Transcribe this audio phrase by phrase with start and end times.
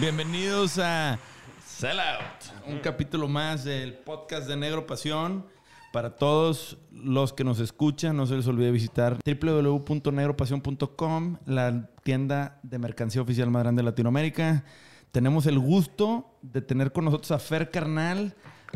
[0.00, 1.18] Bienvenidos a
[1.64, 5.46] Sellout, un capítulo más del podcast de Negro Pasión.
[5.92, 12.78] Para todos los que nos escuchan, no se les olvide visitar www.negropasión.com, la tienda de
[12.78, 14.64] mercancía oficial más grande de Latinoamérica.
[15.12, 18.34] Tenemos el gusto de tener con nosotros a Fer Carnal,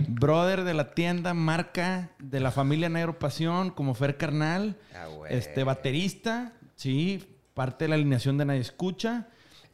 [0.08, 5.62] brother de la tienda, marca de la familia Negro Pasión, como Fer Carnal, Ah, este
[5.62, 7.24] baterista, sí,
[7.54, 9.28] parte de la alineación de Nadie Escucha,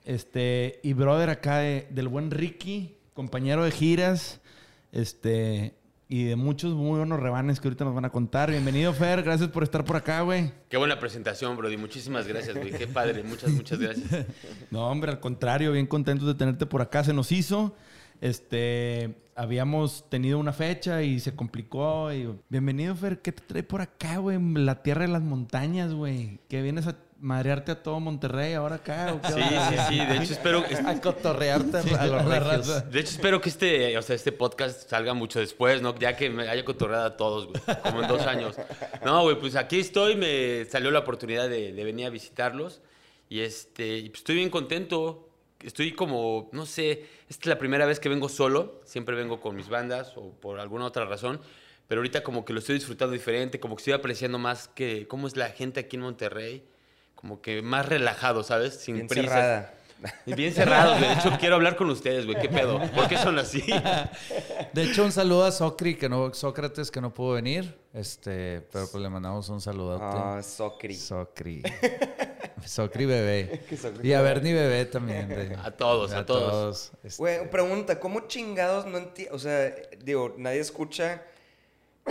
[0.05, 4.41] este, y brother acá de- del buen Ricky, compañero de giras,
[4.93, 5.75] este,
[6.13, 8.51] y de muchos muy buenos rebanes que ahorita nos van a contar.
[8.51, 10.51] Bienvenido, Fer, gracias por estar por acá, güey.
[10.69, 11.77] Qué buena presentación, Brody.
[11.77, 12.73] Muchísimas gracias, güey.
[12.73, 13.23] Qué padre.
[13.23, 14.27] Muchas, muchas gracias.
[14.73, 17.05] No, hombre, al contrario, bien contentos de tenerte por acá.
[17.05, 17.77] Se nos hizo.
[18.21, 22.13] Este, habíamos tenido una fecha y se complicó.
[22.13, 23.23] Y, bienvenido, Fer.
[23.23, 24.37] ¿Qué te trae por acá, güey?
[24.55, 26.41] La tierra de las montañas, güey.
[26.49, 29.15] Que vienes a madrearte a todo Monterrey ahora acá.
[29.15, 29.97] ¿o qué Sí, sí, sí.
[29.99, 32.91] De hecho, espero, A cotorrearte a los regios.
[32.91, 35.97] de hecho, espero que este, o sea, este podcast salga mucho después, ¿no?
[35.99, 37.61] Ya que me haya cotorreado a todos, güey.
[37.83, 38.57] Como en dos años.
[39.05, 40.17] No, güey, pues aquí estoy.
[40.17, 42.81] Me salió la oportunidad de, de venir a visitarlos.
[43.29, 45.29] Y este, y pues estoy bien contento.
[45.61, 48.81] Estoy como, no sé, esta es la primera vez que vengo solo.
[48.85, 51.41] Siempre vengo con mis bandas o por alguna otra razón.
[51.87, 55.27] Pero ahorita como que lo estoy disfrutando diferente, como que estoy apreciando más que cómo
[55.27, 56.65] es la gente aquí en Monterrey.
[57.21, 58.75] Como que más relajado, ¿sabes?
[58.77, 59.29] Sin Bien prisas.
[59.33, 59.75] cerrada.
[60.25, 61.11] Y Bien cerrados, güey.
[61.11, 62.41] De hecho, quiero hablar con ustedes, güey.
[62.41, 62.81] ¿Qué pedo?
[62.93, 63.63] ¿Por qué son así?
[64.73, 67.77] De hecho, un saludo a Socri, que no, Sócrates, que no pudo venir.
[67.93, 70.03] Este, pero pues le mandamos un saludote.
[70.07, 70.95] Ah, Socri.
[70.95, 71.63] Socri.
[72.65, 73.63] Socri bebé.
[73.79, 74.23] Socri Y a.
[74.23, 75.29] Bernie bebé también.
[75.29, 76.93] de- A todos, a todos.
[77.03, 79.35] Este, Güey, pregunta, ¿cómo chingados no entiendo?
[79.35, 79.71] O sea,
[80.03, 81.23] digo, nadie escucha.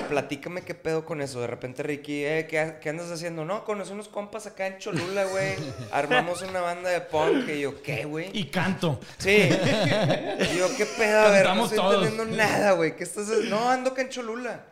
[0.08, 1.42] Platícame qué pedo con eso.
[1.42, 3.44] De repente, Ricky, eh, ¿qué, qué andas haciendo?
[3.44, 5.56] No, conocí unos compas acá en Cholula, güey.
[5.92, 7.50] Armamos una banda de punk.
[7.50, 8.30] Y yo, ¿qué, güey?
[8.34, 9.00] Y canto.
[9.18, 9.50] Sí.
[9.50, 11.20] Y yo, ¿qué pedo?
[11.22, 12.08] A ver, no estoy todos.
[12.08, 12.96] entendiendo nada, güey.
[12.96, 13.50] ¿Qué estás haciendo?
[13.56, 14.66] No, ando acá en Cholula.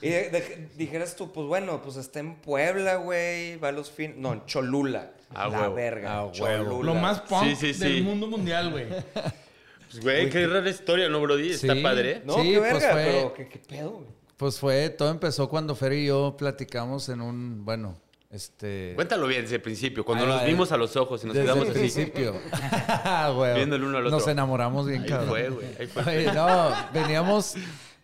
[0.00, 3.56] Y de- de- dijeras tú, pues bueno, pues está en Puebla, güey.
[3.58, 4.16] Va a los fines.
[4.16, 5.12] No, en Cholula.
[5.34, 5.74] A la huevo.
[5.74, 6.12] verga.
[6.14, 6.32] A huevo.
[6.34, 6.92] Cholula.
[6.92, 7.80] Lo más punk Sí, sí, sí.
[7.84, 8.86] del mundo mundial, güey.
[8.88, 11.50] Pues, güey, qué rara historia, ¿no, Brody?
[11.52, 11.82] Está Sí.
[11.82, 12.22] padre.
[12.24, 14.21] No, Sí, qué pues verga, fue- pero ¿qué, qué pedo, güey?
[14.42, 17.94] Pues fue, todo empezó cuando Fer y yo platicamos en un, bueno,
[18.28, 18.90] este...
[18.96, 20.46] Cuéntalo bien desde el principio, cuando nos eh.
[20.46, 21.78] vimos a los ojos y nos desde quedamos el así.
[21.78, 22.32] principio.
[23.38, 23.54] Huevo.
[23.54, 24.32] Viendo el uno al Nos otro.
[24.32, 25.28] enamoramos bien, Ahí cabrón.
[25.28, 25.66] fue, güey.
[25.78, 26.02] Ahí fue.
[26.02, 27.54] Oye, no, veníamos,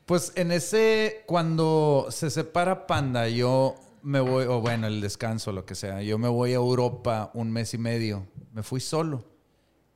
[0.06, 5.66] pues en ese, cuando se separa Panda, yo me voy, o bueno, el descanso, lo
[5.66, 9.24] que sea, yo me voy a Europa un mes y medio, me fui solo.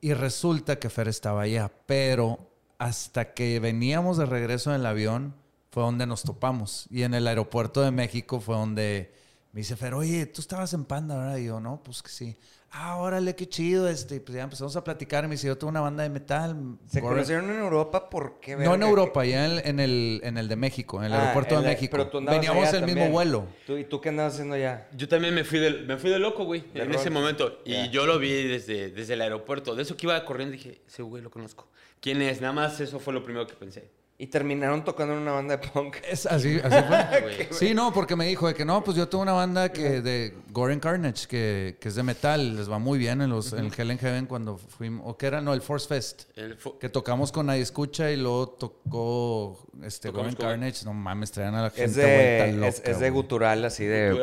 [0.01, 5.41] Y resulta que Fer estaba allá, pero hasta que veníamos de regreso en el avión
[5.73, 6.85] fue donde nos topamos.
[6.91, 9.11] Y en el aeropuerto de México fue donde
[9.53, 11.37] me dice Fer, oye, tú estabas en Panda, ¿verdad?
[11.37, 12.37] Y yo, no, pues que sí.
[12.75, 13.87] Ah, órale, qué chido.
[13.87, 15.23] Este, Y pues ya empezamos a platicar.
[15.23, 16.77] Y me dice, yo tengo una banda de metal.
[16.87, 18.07] ¿Se Corre- conocieron en Europa?
[18.09, 21.13] ¿Por qué, no en Europa, ya en, en el, en el de México, en el
[21.13, 21.91] Ah, aeropuerto en de la- México.
[21.97, 23.47] Pero tú andabas Veníamos el mismo vuelo.
[23.67, 24.87] ¿Tú, ¿Y tú qué andabas haciendo allá?
[24.95, 27.61] Yo también me fui de, me fui de loco, güey, De en ese momento.
[27.65, 29.75] Y yo lo vi desde, desde el aeropuerto.
[29.75, 31.67] De eso que iba corriendo dije, ese güey lo conozco.
[31.99, 32.41] ¿Quién es?
[32.41, 33.89] Nada más eso fue lo primero que pensé.
[34.15, 35.97] Y terminaron tocando en una banda de punk.
[36.07, 37.49] Es así, así fue.
[37.51, 40.35] Sí, no, porque me dijo de que no, pues yo tengo una banda que de
[40.51, 43.73] Goren Carnage, que, que es de metal, les va muy bien en los en el
[43.75, 47.31] Hell in Heaven cuando fuimos, o que era, no, el Force Fest, El que tocamos
[47.31, 51.69] con Nadie Escucha y luego tocó este Tocamos Goren Carnage, no mames, traían a la
[51.71, 54.15] gente Es de, loca, es, es de gutural, así de...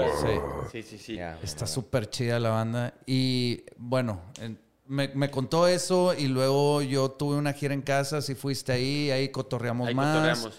[0.71, 1.19] Sí, sí, sí.
[1.43, 2.95] Está súper chida la banda.
[3.07, 4.59] Y bueno, en-
[4.91, 9.11] me, me contó eso y luego yo tuve una gira en casa, si fuiste ahí,
[9.13, 10.17] ahí cotorreamos Ahí más.
[10.17, 10.59] cotorreamos.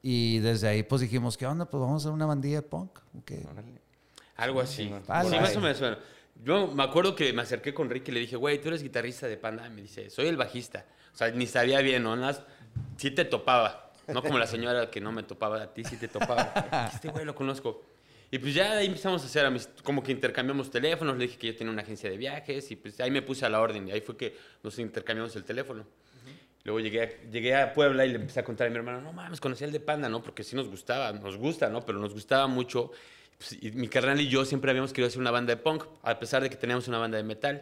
[0.00, 1.64] Y desde ahí pues dijimos, ¿qué onda?
[1.64, 3.00] Pues vamos a hacer una bandilla de punk.
[4.36, 4.92] Algo así.
[5.08, 5.80] Algo sí, más o menos.
[5.80, 5.96] bueno.
[6.44, 9.26] Yo me acuerdo que me acerqué con Ricky y le dije, güey, tú eres guitarrista
[9.26, 9.66] de Panda.
[9.66, 10.84] Y me dice, soy el bajista.
[11.12, 12.14] O sea, ni sabía bien, ¿no?
[12.16, 12.42] Más,
[12.96, 13.92] sí te topaba.
[14.06, 16.90] No como la señora que no me topaba, a ti sí te topaba.
[16.94, 17.82] Este güey lo conozco.
[18.34, 19.48] Y pues ya ahí empezamos a hacer,
[19.84, 21.16] como que intercambiamos teléfonos.
[21.16, 23.48] Le dije que yo tenía una agencia de viajes y pues ahí me puse a
[23.48, 23.86] la orden.
[23.86, 25.86] Y ahí fue que nos intercambiamos el teléfono.
[26.64, 29.12] Luego llegué, a- llegué a Puebla y le empecé a contar a mi hermano, no
[29.12, 30.20] mames, conocí al de Panda, ¿no?
[30.20, 31.86] Porque sí nos gustaba, nos gusta, ¿no?
[31.86, 32.90] Pero nos gustaba mucho.
[33.38, 36.18] Pues, y mi carnal y yo siempre habíamos querido hacer una banda de punk, a
[36.18, 37.60] pesar de que teníamos una banda de metal.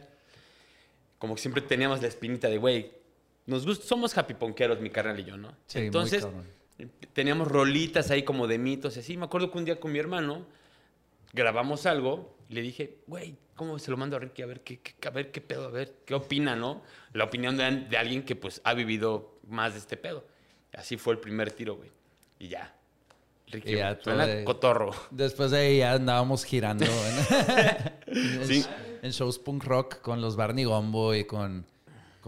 [1.18, 2.92] Como que siempre teníamos la espinita de, güey,
[3.44, 5.54] nos gusta, somos happy punkeros, mi carnal y yo, ¿no?
[5.66, 6.46] Sí, muy Entonces, cabrón.
[7.12, 9.18] teníamos rolitas ahí como de mitos y así.
[9.18, 10.46] Me acuerdo que un día con mi hermano
[11.32, 14.42] grabamos algo y le dije, güey, ¿cómo se lo mando a Ricky?
[14.42, 16.82] A ver qué, qué- a ver qué pedo, a ver qué opina, ¿no?
[17.12, 20.24] La opinión de, de alguien que pues ha vivido más de este pedo.
[20.74, 21.90] Así fue el primer tiro, güey.
[22.38, 22.74] Y ya.
[23.48, 24.92] Ricky, Y ya suena de- cotorro.
[25.10, 28.64] Después de ahí ya andábamos girando en, Sí.
[29.02, 31.66] en shows punk rock con los Barney Gombo y con,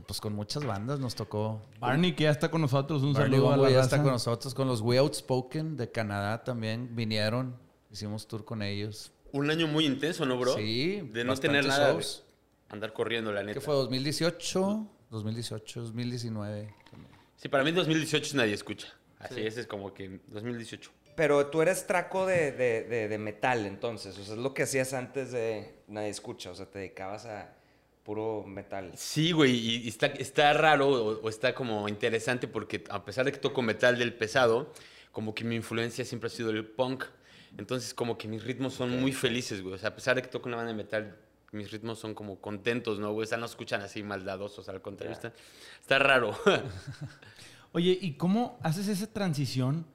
[0.06, 1.62] pues, con muchas bandas nos tocó.
[1.80, 3.02] Barney, que ya está con nosotros.
[3.02, 5.90] Un Barney saludo a Gombo la ya está con nosotros, con los We Outspoken de
[5.90, 7.56] Canadá también vinieron.
[7.94, 9.12] Hicimos tour con ellos.
[9.30, 10.56] Un año muy intenso, ¿no, bro?
[10.56, 11.92] Sí, De no tener nada.
[11.92, 12.24] shows.
[12.68, 13.54] de Andar corriendo, la neta.
[13.54, 13.72] ¿Qué fue?
[13.72, 14.88] ¿2018?
[15.10, 16.74] 2018, 2019.
[17.36, 18.88] Sí, para mí 2018 nadie escucha.
[19.20, 20.90] Así, ese es como que 2018.
[21.14, 24.18] Pero tú eres traco de, de, de, de metal, entonces.
[24.18, 26.50] O sea, es lo que hacías antes de Nadie Escucha.
[26.50, 27.54] O sea, te dedicabas a
[28.02, 28.90] puro metal.
[28.96, 33.24] Sí, güey, y y está, está raro o, o está como interesante porque a pesar
[33.24, 34.72] de que toco metal del pesado,
[35.12, 37.04] como que mi influencia siempre ha sido el punk.
[37.58, 39.74] Entonces como que mis ritmos son muy felices, güey.
[39.74, 41.16] O sea, a pesar de que toco una banda de metal,
[41.52, 43.24] mis ritmos son como contentos, ¿no, güey?
[43.24, 45.14] O sea, no escuchan así maldadosos, al contrario.
[45.14, 45.32] Está,
[45.80, 46.36] está raro.
[47.72, 49.86] Oye, ¿y cómo haces esa transición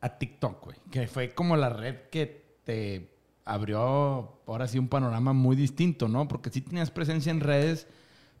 [0.00, 0.76] a TikTok, güey?
[0.90, 3.10] Que fue como la red que te
[3.44, 6.28] abrió ahora sí un panorama muy distinto, ¿no?
[6.28, 7.86] Porque sí tenías presencia en redes,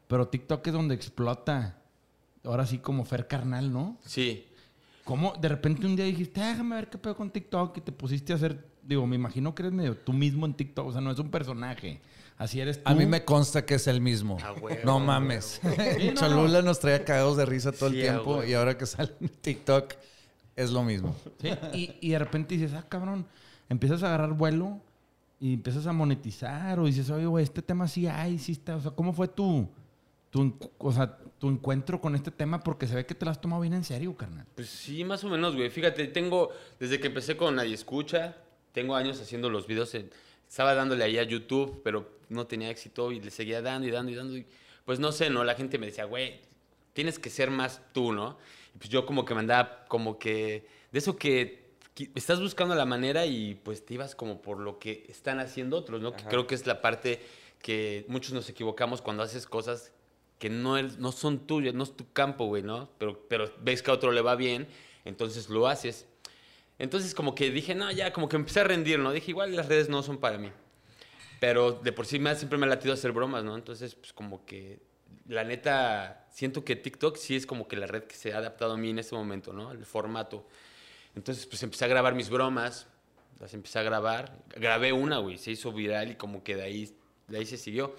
[0.06, 1.80] pero TikTok es donde explota.
[2.44, 3.98] Ahora sí como Fer Carnal, ¿no?
[4.04, 4.46] sí.
[5.04, 7.92] ¿Cómo de repente un día dijiste, "Ah, déjame ver qué pedo con TikTok y te
[7.92, 11.00] pusiste a hacer, digo, me imagino que eres medio tú mismo en TikTok, o sea,
[11.00, 12.00] no es un personaje,
[12.38, 12.90] así eres tú.
[12.90, 14.38] A mí me consta que es el mismo.
[14.84, 15.60] No mames.
[15.98, 18.86] Sí, no, Cholula nos traía cagados de risa todo Sí, el tiempo y ahora que
[18.86, 19.92] sale en TikTok
[20.56, 21.14] es lo mismo.
[21.40, 23.26] Sí, y, y de repente dices, ah, cabrón,
[23.68, 24.80] empiezas a agarrar vuelo
[25.40, 28.76] y empiezas a monetizar o dices, oye, güey, este tema sí hay, sí está.
[28.76, 29.68] O sea, ¿cómo fue tu,
[30.34, 32.58] tu, o sea, tu encuentro con este tema?
[32.60, 34.44] Porque se ve que te lo has tomado bien en serio, carnal.
[34.56, 35.70] Pues sí, más o menos, güey.
[35.70, 36.50] Fíjate, tengo,
[36.80, 38.36] desde que empecé con Nadie Escucha,
[38.72, 39.94] tengo años haciendo los videos.
[39.94, 40.10] en-
[40.48, 44.10] estaba dándole ahí a YouTube, pero no tenía éxito y le seguía dando y dando
[44.10, 44.36] y dando.
[44.36, 44.44] Y,
[44.84, 45.44] pues no sé, ¿no?
[45.44, 46.40] La gente me decía, güey,
[46.94, 48.36] tienes que ser más tú, ¿no?
[48.74, 51.64] Y pues yo como que me andaba como que, de eso que
[51.96, 55.76] qui- estás buscando la manera y pues te ibas como por lo que están haciendo
[55.76, 56.12] otros, ¿no?
[56.12, 57.20] Que creo que es la parte
[57.62, 59.92] que muchos nos equivocamos cuando haces cosas
[60.44, 62.90] que no, son tuyas, no es tu campo, güey, ¿no?
[62.98, 64.68] Pero, pero ves que a otro le va bien,
[65.06, 66.06] entonces lo haces.
[66.78, 69.10] Entonces como que dije, no, ya, como que empecé a rendir, ¿no?
[69.10, 70.52] Dije, igual las redes no son para mí.
[71.40, 73.56] Pero de por sí me, siempre me ha latido hacer bromas, ¿no?
[73.56, 74.80] Entonces, pues como que,
[75.28, 78.74] la neta, siento que TikTok sí es como que la red que se ha adaptado
[78.74, 79.72] a mí en este momento, ¿no?
[79.72, 80.46] El formato.
[81.16, 82.86] Entonces, pues empecé a grabar mis bromas,
[83.40, 84.36] las empecé a grabar.
[84.54, 86.94] Grabé una, güey, se hizo viral y como que de ahí,
[87.28, 87.96] de ahí se siguió.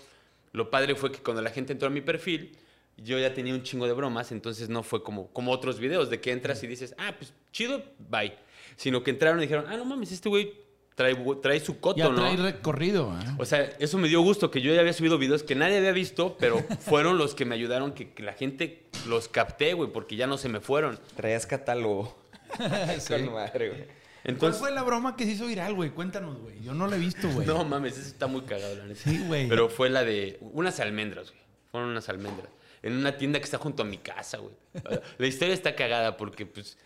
[0.56, 2.57] Lo padre fue que cuando la gente entró a mi perfil,
[2.98, 6.22] yo ya tenía un chingo de bromas, entonces no fue como, como otros videos de
[6.22, 8.34] que entras y dices, ah, pues chido, bye.
[8.78, 10.54] Sino que entraron y dijeron, ah, no mames, este güey
[10.96, 12.16] trae, trae su coto, Ya ¿no?
[12.16, 13.36] trae recorrido, ¿eh?
[13.38, 15.92] O sea, eso me dio gusto, que yo ya había subido videos que nadie había
[15.92, 20.16] visto, pero fueron los que me ayudaron, que, que la gente los capté, güey, porque
[20.16, 20.98] ya no se me fueron.
[21.18, 22.18] Traías catálogo.
[23.10, 24.05] Con madre, güey.
[24.39, 25.92] ¿Cuál fue la broma que se hizo viral, güey?
[25.92, 26.60] Cuéntanos, güey.
[26.62, 27.45] Yo no la he visto, güey.
[27.48, 29.00] no mames, eso está muy cagado, la neta.
[29.04, 29.48] Sí, güey.
[29.48, 31.42] Pero fue la de unas almendras, güey.
[31.72, 32.50] Fueron unas almendras.
[32.81, 34.54] En una tienda que está junto a mi casa, güey.
[35.18, 36.77] La historia está cagada porque, pues,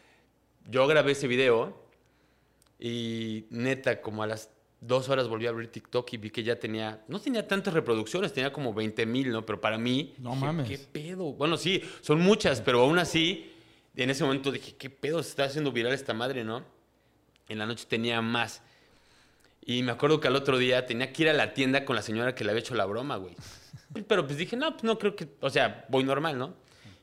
[0.69, 1.81] yo grabé ese video
[2.79, 4.49] y neta, como a las
[4.81, 8.31] dos horas volví a abrir TikTok y vi que ya tenía, no tenía tantas reproducciones,
[8.31, 9.45] tenía como 20 mil, ¿no?
[9.45, 10.69] Pero para mí, No dije, mames.
[10.69, 11.33] ¿qué pedo?
[11.33, 13.51] Bueno, sí, son muchas, pero aún así,
[13.95, 15.21] en ese momento dije, ¿qué pedo?
[15.21, 16.63] Se está haciendo viral esta madre, ¿no?
[17.49, 18.61] En la noche tenía más.
[19.65, 22.01] Y me acuerdo que al otro día tenía que ir a la tienda con la
[22.01, 23.35] señora que le había hecho la broma, güey.
[24.07, 26.53] Pero pues dije, no, pues no creo que, o sea, voy normal, ¿no?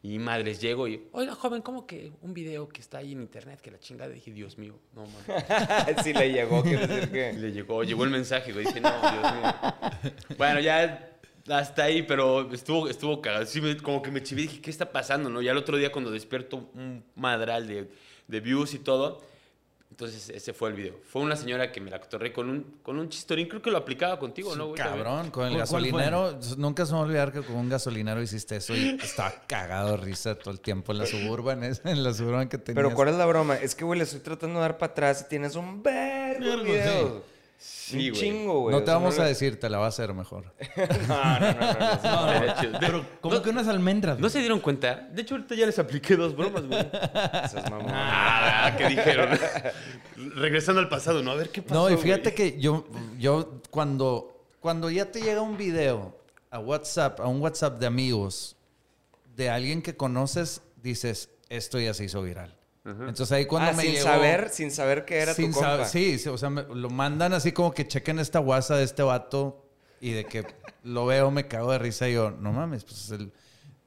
[0.03, 3.61] Y madres, llego y, oiga, joven, ¿cómo que un video que está ahí en internet,
[3.61, 4.11] que la chingada?
[4.13, 6.05] Dije, Dios mío, no mames.
[6.05, 7.33] sí le llegó, quiere decir que...
[7.33, 8.67] le llegó, llegó el mensaje, güey.
[8.67, 9.55] Dije, no, Dios mío.
[10.39, 11.11] Bueno, ya
[11.49, 13.47] hasta ahí, pero estuvo, estuvo cagado.
[13.47, 15.43] Sí, me- como que me chivé, dije, ¿qué está pasando, no?
[15.43, 17.91] Ya el otro día cuando despierto un madral de,
[18.29, 19.25] de views y todo,
[19.97, 21.01] entonces ese fue el video.
[21.09, 23.79] Fue una señora que me la cotorré con un, con un chistorín, creo que lo
[23.79, 24.77] aplicaba contigo, ¿no, güey?
[24.77, 26.39] Cabrón, con el gasolinero.
[26.59, 29.93] Nunca se me va a olvidar que con un gasolinero hiciste eso y estaba cagado
[29.93, 31.73] de risa todo el tiempo en la suburban, ¿eh?
[31.85, 32.85] en la suburban que tenías.
[32.85, 33.57] Pero ¿cuál es la broma?
[33.57, 37.25] Es que, güey, le estoy tratando de dar para atrás y tienes un verbo.
[37.59, 38.21] Sí, un güey.
[38.21, 38.73] chingo, güey.
[38.73, 40.53] No O te sea, vamos a decir, te la va a hacer mejor.
[41.09, 44.19] No, no, no, no, no, Pero, ¿cómo no- que unas almendras?
[44.19, 45.09] ¿No se dieron cuenta?
[45.13, 46.87] De hecho, ahorita ya les apliqué dos bromas, güey.
[47.71, 47.87] Mamón.
[47.89, 49.31] Ah, ¿qué dijeron?
[50.35, 51.31] Regresando al pasado, ¿no?
[51.31, 51.75] A ver qué pasó.
[51.75, 52.53] No, y fíjate güey?
[52.53, 52.87] que yo,
[53.19, 56.17] yo cuando, cuando ya te llega un video
[56.51, 58.57] a WhatsApp, a un WhatsApp de amigos,
[59.35, 62.55] de alguien que conoces, dices, esto ya se hizo viral.
[62.87, 65.71] Entonces ahí cuando Ah, me sin llegó- saber, sin saber que era sin tu compa.
[65.71, 68.85] saber- sí, sí, o sea, me- lo mandan así como que chequen esta guasa de
[68.85, 69.69] este vato
[70.01, 70.47] y de que
[70.85, 73.33] lo veo, me cago de risa y yo, no mames, pues es el,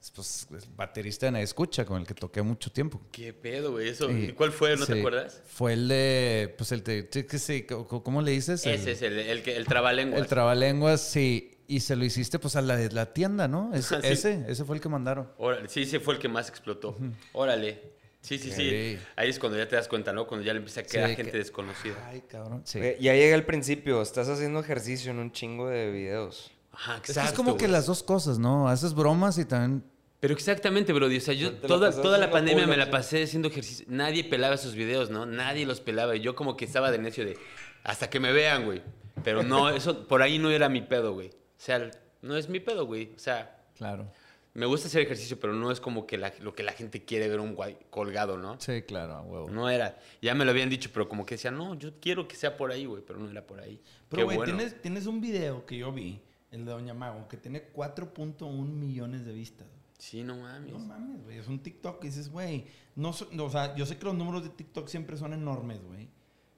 [0.01, 3.01] es, pues, el baterista de Nadie Escucha con el que toqué mucho tiempo.
[3.11, 3.87] ¿Qué pedo, güey?
[3.87, 4.75] Eso, Y- ¿y ¿Cuál fue?
[4.75, 5.41] ¿No te acuerdas?
[5.45, 8.65] Fue el de, pues el de, sí, que sí, ¿cómo le dices?
[8.65, 10.21] El- Ese es el, el, que- el trabalenguas.
[10.21, 11.55] El trabalenguas, sí.
[11.67, 13.71] Y se lo hiciste pues a la de la tienda, ¿no?
[13.75, 14.07] Ese, Sí.
[14.07, 15.31] ese, ese fue el que mandaron.
[15.37, 16.97] Órale, sí, ese fue el que más explotó.
[17.31, 17.98] Órale.
[18.21, 18.69] Sí, sí, sí.
[18.69, 18.99] Sí.
[19.15, 20.27] Ahí es cuando ya te das cuenta, ¿no?
[20.27, 21.95] Cuando ya le empieza a quedar Sí, gente que- desconocida.
[22.07, 22.61] Ay, cabrón.
[22.65, 22.79] Sí.
[22.99, 26.51] Ya llega al principio, estás haciendo ejercicio en un chingo de videos.
[26.71, 27.31] Ajá, es, que exacto.
[27.31, 28.67] es como que las dos cosas, ¿no?
[28.67, 29.83] Haces bromas y también...
[30.19, 31.17] Pero exactamente, Brody.
[31.17, 33.85] O sea, yo toda, toda la pandemia me la pasé haciendo ejercicio.
[33.87, 35.25] Nadie pelaba esos videos, ¿no?
[35.25, 36.13] Nadie los pelaba.
[36.15, 37.37] Y yo como que estaba de necio de
[37.85, 38.81] hasta que me vean, güey.
[39.23, 41.29] Pero no, eso por ahí no era mi pedo, güey.
[41.29, 41.89] O sea,
[42.21, 43.13] no es mi pedo, güey.
[43.15, 44.11] O sea, Claro.
[44.53, 47.27] Me gusta hacer ejercicio, pero no es como que la- lo que la gente quiere
[47.29, 48.59] ver un guay colgado, ¿no?
[48.59, 49.49] Sí, claro, a huevo.
[49.49, 49.97] No era.
[50.21, 52.71] Ya me lo habían dicho, pero como que decía, no, yo quiero que sea por
[52.71, 53.03] ahí, güey.
[53.05, 53.81] Pero no era por ahí.
[54.09, 54.55] Pero, güey, bueno.
[54.55, 59.25] tienes, tienes un video que yo vi, el de Doña Mago, que tiene 4.1 millones
[59.25, 59.67] de vistas.
[59.97, 60.71] Sí, no mames.
[60.71, 61.37] No mames, güey.
[61.37, 62.65] Es un TikTok y dices, güey.
[62.95, 65.83] No, so- no, o sea, yo sé que los números de TikTok siempre son enormes,
[65.83, 66.09] güey.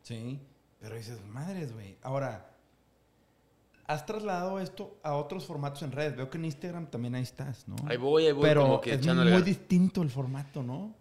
[0.03, 0.39] Sí.
[0.79, 1.97] Pero dices, madres, güey.
[2.03, 2.50] Ahora,
[3.91, 6.15] has trasladado esto a otros formatos en redes.
[6.15, 7.75] Veo que en Instagram también ahí estás, ¿no?
[7.87, 9.45] Ahí voy, ahí voy, Pero como que es echándole muy ganas.
[9.45, 10.93] distinto el formato, ¿no?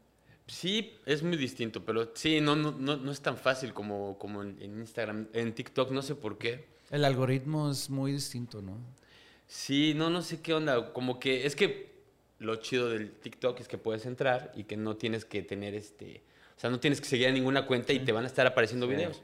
[0.46, 4.42] Sí, es muy distinto, pero sí, no, no, no, no es tan fácil como, como
[4.42, 5.28] en, en Instagram.
[5.32, 6.66] En TikTok no sé por qué.
[6.90, 8.76] El algoritmo es muy distinto, ¿no?
[9.46, 10.92] Sí, no, no sé qué onda.
[10.92, 11.90] Como que es que
[12.40, 16.22] lo chido del TikTok es que puedes entrar y que no tienes que tener este.
[16.56, 18.86] O sea, no tienes que seguir a ninguna cuenta y te van a estar apareciendo
[18.86, 18.92] Sí.
[18.94, 19.22] videos.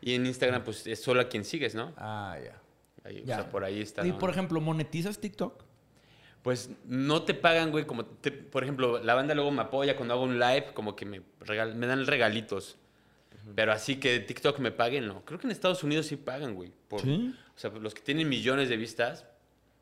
[0.00, 1.92] Y en Instagram, pues es solo a quien sigues, ¿no?
[1.96, 2.61] Ah, ya.
[3.04, 3.36] Ahí, Ya.
[3.36, 4.06] O sea, por ahí está.
[4.06, 5.64] Y por ejemplo, ¿monetizas TikTok?
[6.42, 10.14] Pues no te pagan, güey, como, te- por ejemplo, la banda luego me apoya cuando
[10.14, 12.78] hago un live, como que me, regal- me dan regalitos.
[13.54, 15.24] Pero así que TikTok me paguen, no.
[15.24, 16.72] Creo que en Estados Unidos sí pagan, güey.
[16.88, 17.34] por- Sí.
[17.54, 19.24] O sea, los que tienen millones de vistas,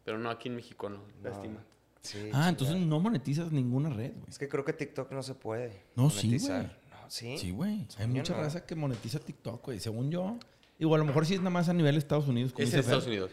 [0.04, 1.00] pero no aquí en México, no.
[1.22, 1.62] Lástima.
[2.02, 4.28] Sí, Ah, entonces no monetizas ninguna red, güey.
[4.28, 5.82] Es que creo que TikTok no se puede.
[5.94, 6.62] No, sí, monetizar.
[6.64, 6.76] güey.
[7.02, 7.38] No, sí.
[7.38, 7.86] Sí, güey.
[7.98, 8.40] Hay mucha no.
[8.40, 9.80] raza que monetiza TikTok, güey.
[9.80, 10.38] Según yo.
[10.80, 12.52] Igual a lo mejor sí es nada más a nivel de Estados Unidos.
[12.52, 13.30] como Es en Estados Unidos.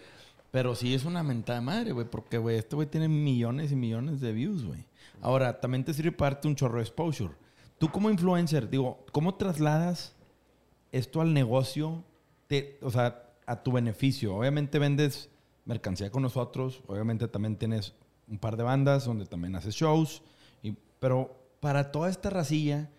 [0.51, 2.05] Pero sí es una mentada madre, güey.
[2.05, 4.85] Porque, güey, este güey tiene millones y millones de views, güey.
[5.21, 7.33] Ahora, también te sirve para darte un chorro de exposure.
[7.79, 10.15] Tú como influencer, digo, ¿cómo trasladas
[10.91, 12.03] esto al negocio?
[12.47, 14.35] Te- o sea, a tu beneficio.
[14.35, 15.29] Obviamente vendes
[15.65, 16.81] mercancía con nosotros.
[16.87, 17.93] Obviamente también tienes
[18.27, 20.21] un par de bandas donde también haces shows.
[20.63, 22.89] Y, pero para toda esta racilla,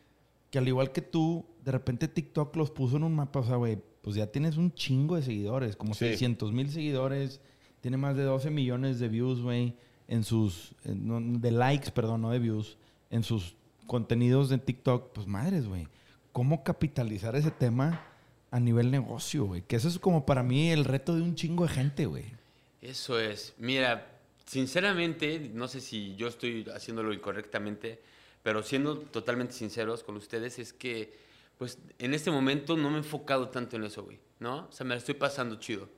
[0.51, 3.41] que al igual que tú, de repente TikTok los puso en un mapa.
[3.41, 3.79] O sea, güey,
[4.09, 5.77] pues ya tienes un chingo de seguidores.
[5.77, 6.07] Como Sí.
[6.07, 7.41] 600 mil seguidores.
[7.83, 9.75] Tiene más de 12 millones de views, güey.
[10.09, 10.73] En sus...
[10.85, 12.79] en- no, de likes, perdón, no de views.
[13.11, 13.55] En sus
[13.87, 15.13] contenidos de TikTok.
[15.13, 15.89] Pues madres, güey.
[16.33, 18.03] ¿Cómo capitalizar ese tema
[18.51, 19.61] a nivel negocio, güey?
[19.61, 22.25] Que eso es como para mí el reto de un chingo de gente, güey.
[22.81, 23.53] Eso es.
[23.59, 24.07] Mira,
[24.47, 28.01] sinceramente, no sé si yo estoy haciéndolo incorrectamente,
[28.43, 31.13] pero siendo totalmente sinceros con ustedes, es que,
[31.59, 34.69] pues, en este momento no me he enfocado tanto en eso, güey, ¿no?
[34.69, 35.89] O sea, me la estoy pasando chido.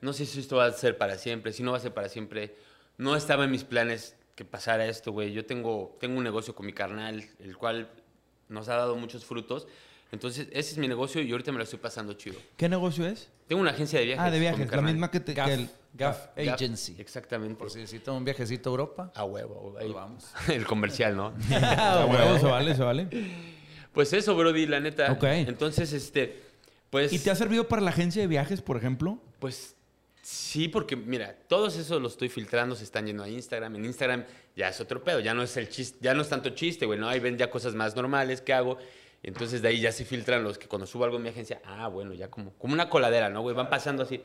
[0.00, 2.08] No sé si esto va a ser para siempre, si no va a ser para
[2.08, 2.56] siempre.
[2.96, 5.32] No estaba en mis planes que pasara esto, güey.
[5.32, 7.90] Yo tengo, tengo un negocio con mi carnal, el cual
[8.48, 9.66] nos ha dado muchos frutos.
[10.10, 12.38] Entonces, ese es mi negocio y ahorita me lo estoy pasando chido.
[12.56, 13.28] ¿Qué negocio es?
[13.46, 14.24] Tengo una agencia de viajes.
[14.24, 14.72] ah, de con mi viajes.
[14.76, 15.70] La misma que, te, Gaf, que el...
[15.92, 16.96] Gaf Gap, Agency.
[16.98, 17.56] Exactamente.
[17.56, 19.12] Por si necesitan un viajecito a Europa.
[19.14, 20.32] A huevo, ahí vamos.
[20.48, 21.34] El comercial, ¿no?
[21.50, 23.08] Ah, huevo, se vale, se vale.
[23.92, 25.12] Pues eso, Brody, la neta.
[25.12, 25.24] Ok.
[25.24, 26.40] Entonces, este,
[26.90, 27.12] pues.
[27.12, 29.20] ¿Y te ha servido para la agencia de viajes, por ejemplo?
[29.38, 29.76] Pues
[30.22, 33.76] sí, porque mira, todos esos los estoy filtrando, se están yendo a Instagram.
[33.76, 34.24] En Instagram
[34.56, 36.98] ya es otro pedo, ya no es el chiste, ya no es tanto chiste, güey,
[36.98, 37.08] ¿no?
[37.08, 38.78] Ahí ven ya cosas más normales que hago.
[39.22, 41.88] Entonces de ahí ya se filtran los que cuando subo algo en mi agencia, ah,
[41.88, 43.54] bueno, ya como, como una coladera, ¿no, güey?
[43.54, 44.22] Van pasando así.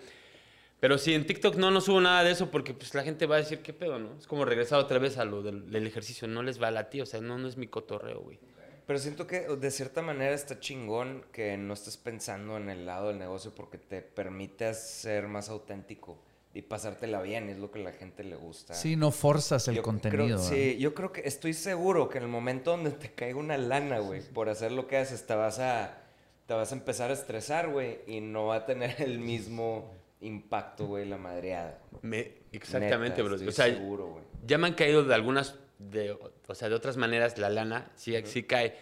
[0.80, 3.38] Pero sí, en TikTok no, no subo nada de eso porque pues la gente va
[3.38, 4.18] a decir, ¿qué pedo, no?
[4.20, 7.02] Es como regresar otra vez a lo del, del ejercicio, no les va a latir,
[7.02, 8.40] o sea, no, no es mi cotorreo, güey.
[8.86, 13.08] Pero siento que de cierta manera está chingón que no estés pensando en el lado
[13.10, 16.18] del negocio porque te permite ser más auténtico
[16.54, 18.74] y pasártela bien, es lo que a la gente le gusta.
[18.74, 20.26] Sí, no forzas el Yo contenido.
[20.26, 23.58] creo- sí, yo creo que estoy seguro que en el momento donde te caiga una
[23.58, 25.98] lana, güey, por hacer lo que haces, te vas a,
[26.46, 29.90] te vas a empezar a estresar, güey, y no va a tener el mismo
[30.22, 31.80] impacto, güey, la madreada.
[32.02, 33.36] Me, exactamente, Neta, bro.
[33.36, 34.24] estoy O sea, seguro, güey.
[34.46, 35.56] ya me han caído de algunas,
[35.92, 36.12] de,
[36.48, 38.76] o sea, de otras maneras la lana, sí, sí cae.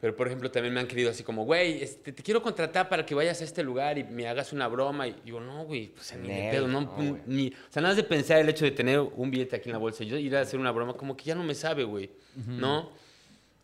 [0.00, 3.04] Pero, por ejemplo, también me han querido así como, güey, este, te quiero contratar para
[3.04, 5.08] que vayas a este lugar y me hagas una broma.
[5.08, 7.96] Y digo, no, güey, pues ni de pedo, no, no, ni, o sea, nada más
[7.96, 10.36] de pensar el hecho de tener un billete aquí en la bolsa y yo ir
[10.36, 12.10] a hacer una broma, como que ya no me sabe, güey,
[12.46, 12.92] ¿no?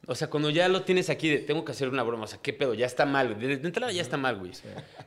[0.07, 2.41] O sea, cuando ya lo tienes aquí de tengo que hacer una broma, o sea,
[2.43, 2.75] ¿qué pedo?
[2.75, 3.57] Ya está mal, güey.
[3.57, 4.53] De, entrada ya está mal, güey.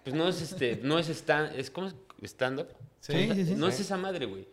[0.03, 1.91] Pues no es este, no es stand, es como
[2.23, 2.67] stand up.
[3.01, 3.55] Sí, sí, sí.
[3.55, 4.47] No es esa madre, güey.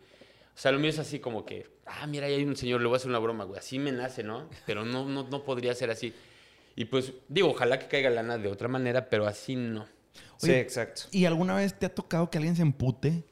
[0.55, 2.87] O sea, lo mío es así como que, ah, mira, ahí hay un señor, le
[2.87, 3.59] voy a hacer una broma, güey.
[3.59, 4.49] Así me nace, ¿no?
[4.65, 6.13] Pero no, no, no podría ser así.
[6.77, 9.85] Y pues, digo, ojalá que caiga lana de otra manera, pero así no.
[10.37, 11.03] Sí, exacto.
[11.11, 13.25] ¿Y alguna vez te ha tocado que alguien se empute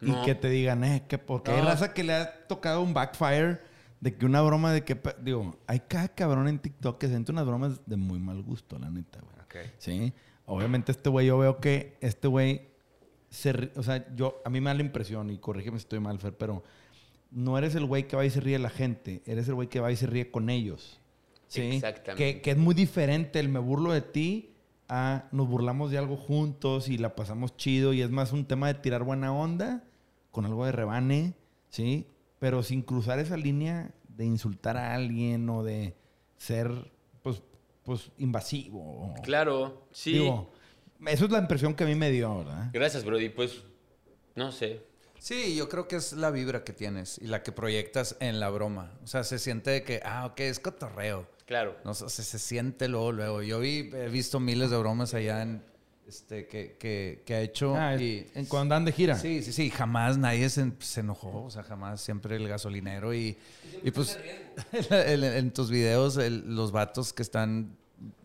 [0.00, 0.22] No.
[0.22, 3.60] y que te digan, eh, que porque hay raza que le ha tocado un backfire
[4.00, 7.32] de que una broma de que, digo, hay cada cabrón en TikTok que se siente
[7.32, 9.34] unas bromas de muy mal gusto, la neta, güey.
[9.66, 9.72] Ok.
[9.78, 10.12] Sí.
[10.46, 12.69] Obviamente este güey, yo veo que este güey
[13.30, 16.18] se, o sea, yo, a mí me da la impresión, y corrígeme si estoy mal,
[16.18, 16.62] Fer, pero
[17.30, 19.68] no eres el güey que va y se ríe de la gente, eres el güey
[19.68, 21.00] que va y se ríe con ellos.
[21.46, 21.62] ¿Sí?
[21.62, 22.34] Exactamente.
[22.34, 24.50] Que, que es muy diferente el me burlo de ti
[24.88, 28.66] a nos burlamos de algo juntos y la pasamos chido y es más un tema
[28.66, 29.84] de tirar buena onda
[30.32, 31.34] con algo de rebane,
[31.68, 32.06] ¿sí?
[32.38, 35.94] Pero sin cruzar esa línea de insultar a alguien o de
[36.36, 36.70] ser,
[37.22, 37.42] pues,
[37.84, 39.14] pues invasivo.
[39.22, 40.14] Claro, sí.
[40.14, 40.50] Digo,
[41.06, 42.70] eso es la impresión que a mí me dio, ¿verdad?
[42.72, 43.28] Gracias, Brody.
[43.28, 43.62] Pues,
[44.34, 44.82] no sé.
[45.18, 48.48] Sí, yo creo que es la vibra que tienes y la que proyectas en la
[48.48, 48.92] broma.
[49.04, 51.28] O sea, se siente de que, ah, ok, es cotorreo.
[51.46, 51.76] Claro.
[51.84, 53.42] No, sé, se, se siente luego, luego.
[53.42, 55.62] Yo vi, he visto miles de bromas allá en,
[56.08, 57.76] este, que, que, que ha hecho.
[57.76, 59.18] Ah, y, en cuando andan de gira.
[59.18, 59.68] Sí, sí, sí.
[59.68, 61.44] Jamás nadie se, se enojó.
[61.44, 63.12] O sea, jamás siempre el gasolinero.
[63.12, 63.36] Y,
[63.82, 64.18] y pues
[64.90, 67.76] en, en tus videos, el- los vatos que están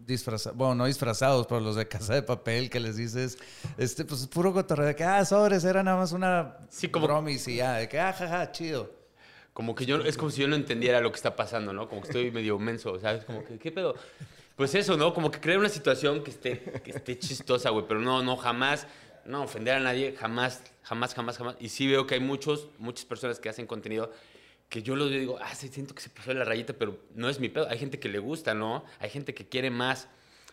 [0.05, 3.38] disfrazados, bueno, no disfrazados, pero los de casa de papel que les dices,
[3.77, 7.48] este, pues puro cotorreo de que, ah, sobres, era nada más una Sí, como- bromis
[7.48, 8.91] y ya, de que, ah, jaja, chido.
[9.53, 11.88] Como que yo, es como si yo no entendiera lo que está pasando, ¿no?
[11.88, 13.24] Como que estoy medio menso, ¿sabes?
[13.25, 13.96] Como que, ¿qué pedo?
[14.58, 15.13] Pues eso, ¿no?
[15.13, 17.86] Como que crear una situación que esté, que esté chistosa, güey.
[17.88, 18.86] Pero no, no, jamás,
[19.25, 21.55] no ofender a nadie, jamás, jamás, jamás, jamás.
[21.60, 24.12] Y sí veo que hay muchos, muchas personas que hacen contenido
[24.69, 26.98] que yo los veo y digo, ah, sí, siento que se pasó la rayita, pero
[27.13, 27.67] no es mi pedo.
[27.69, 28.84] Hay gente que le gusta, ¿no?
[29.00, 30.07] Hay gente que quiere más,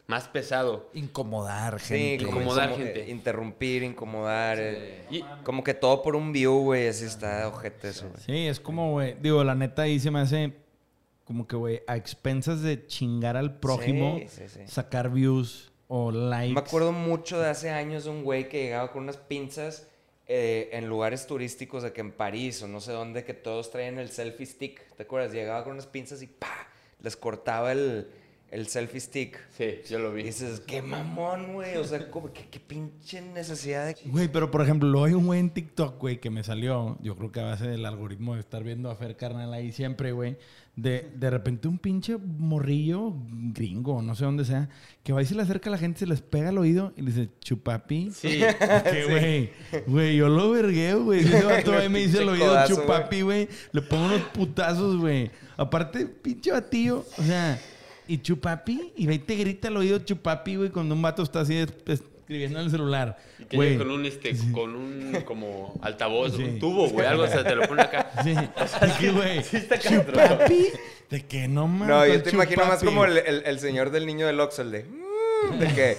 [0.06, 0.90] más pesado.
[0.94, 2.26] Incomodar Sí, gente.
[2.26, 3.02] como Incomodar incomo- gente.
[3.04, 4.58] eh, interrumpir, incomodar.
[4.60, 6.88] eh, Y, Como que todo por un view, güey.
[6.88, 8.20] Así está ojete eso, güey.
[8.22, 10.52] Sí, es como, güey, digo, la neta ahí se me hace
[11.24, 14.60] como que, güey, a expensas de chingar al prójimo, Sí, sí, sí.
[14.66, 16.52] sacar views o likes.
[16.54, 19.88] Me acuerdo mucho de hace años de un güey que llegaba con unas pinzas
[20.28, 23.98] eh, en lugares turísticos de que en París o no sé dónde, que todos traían
[23.98, 24.94] el selfie stick.
[24.96, 25.32] ¿Te acuerdas?
[25.32, 26.68] Llegaba con unas pinzas y ¡pa!
[27.00, 28.08] Les cortaba el,
[28.50, 29.38] el selfie stick.
[29.56, 30.22] sí, yo lo Y vi.
[30.22, 31.76] dices, qué mamón, güey.
[31.76, 33.96] O sea, como, ¿qué, qué pinche necesidad de...
[34.04, 37.16] Güey, pero por ejemplo, luego hay un güey en TikTok, güey, que me salió, yo
[37.16, 40.36] creo que a base del algoritmo de estar viendo a Fer Carnal ahí siempre, güey,
[40.74, 44.70] de, de repente un pinche morrillo gringo, no sé dónde sea,
[45.02, 47.02] que va y se le acerca a la gente, se les pega al oído y
[47.02, 48.10] le dice, chupapi.
[48.10, 48.40] Sí.
[48.90, 49.50] Que, güey,
[49.86, 51.20] güey, yo lo vergueo, güey.
[51.20, 55.30] Ese vato ahí me dice Pinche oído chupapi, güey, le pongo unos putazos, güey.
[55.56, 57.60] Aparte, pinche batillo, o sea,
[58.08, 61.40] y chupapi, y ve y te grita al oído chupapi, güey, cuando un vato está
[61.40, 61.54] así
[61.86, 63.18] es- escribiendo en el celular.
[63.38, 66.42] Y que Güey, con un, este, con un como altavoz, Sí.
[66.42, 68.10] un tubo, güey, algo, o sea, te lo pone acá.
[68.24, 68.34] Sí,
[68.86, 70.68] de que, güey, Sí está chupapi,
[71.10, 71.88] de que no mames.
[71.88, 74.84] No, yo te imagino más como el, el- el señor del niño del Oxxo, de...
[74.84, 75.96] "Mm", De que,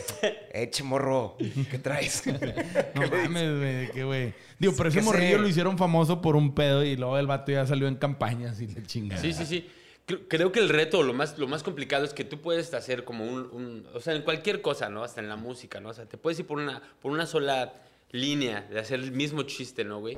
[0.54, 1.36] eche morro,
[1.69, 2.24] ¿qué traes?
[2.96, 4.34] No mames, güey, de que, güey.
[4.58, 7.65] Digo, pero ese morrillo lo hicieron famoso por un pedo y luego el vato ya
[7.67, 9.22] salió en campañas y le chingada.
[9.22, 9.69] Sí, sí, sí.
[10.08, 13.04] Cre- Creo que el reto, lo más, lo más complicado es que tú puedes hacer
[13.06, 15.04] como un, un- O sea, en cualquier cosa, ¿no?
[15.04, 15.89] Hasta en la música, ¿no?
[15.89, 17.74] O sea, te puedes ir por una, por una sola
[18.12, 20.18] línea de hacer el mismo chiste, ¿no, güey?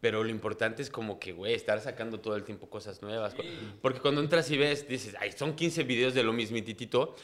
[0.00, 3.34] Pero lo importante es como que, güey, estar sacando todo el tiempo cosas nuevas.
[3.82, 7.16] Porque cuando entras y ves, dices, ay, son 15 videos de lo mismititito.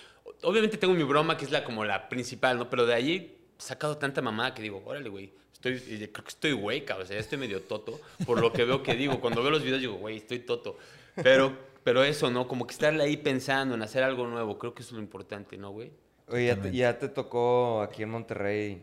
[0.42, 2.68] Obviamente tengo mi broma, que es la como la principal, ¿no?
[2.68, 5.30] Pero de ahí he sacado tanta mamada que digo, órale, güey.
[5.52, 7.04] Estoy, creo que estoy cabrón.
[7.04, 8.00] O sea, estoy medio toto.
[8.26, 9.20] Por lo que veo que digo.
[9.20, 10.76] Cuando veo los videos digo, güey, estoy toto.
[11.22, 12.46] Pero, pero eso, ¿no?
[12.48, 14.58] Como que estarle ahí pensando en hacer algo nuevo.
[14.58, 15.92] Creo que eso es lo importante, ¿no, güey?
[16.28, 18.82] Oye, ¿ya te, ya te tocó aquí en Monterrey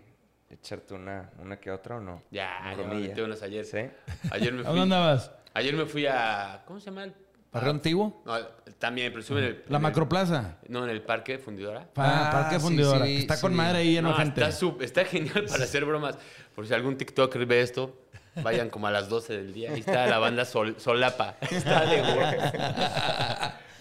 [0.50, 2.22] echarte una, una que otra o no?
[2.32, 3.65] Ya, ya me metí unas ayer.
[3.65, 3.80] ¿Sí?
[4.32, 4.78] Ayer me ¿A fui.
[4.80, 5.32] dónde andabas?
[5.54, 6.63] Ayer me fui a.
[6.65, 7.06] ¿Cómo se llama?
[7.06, 7.13] el-
[7.52, 8.22] ¿Barrio Antiguo?
[8.26, 8.34] No,
[8.80, 9.24] también, en el.
[9.34, 10.58] La en el- Macroplaza.
[10.70, 11.86] No, en el parque fundidora.
[11.94, 13.06] Pa- Ah, Parque sí, Fundidora.
[13.06, 14.39] sí, está con madre ahí lleno No, gente.
[14.41, 16.17] Está, sup- está genial para hacer bromas.
[16.56, 17.94] Por si algún TikToker ve esto,
[18.36, 19.72] vayan como a las 12 del día.
[19.72, 21.36] Ahí está la banda Sol- Solapa.
[21.41, 22.54] Está de huevos.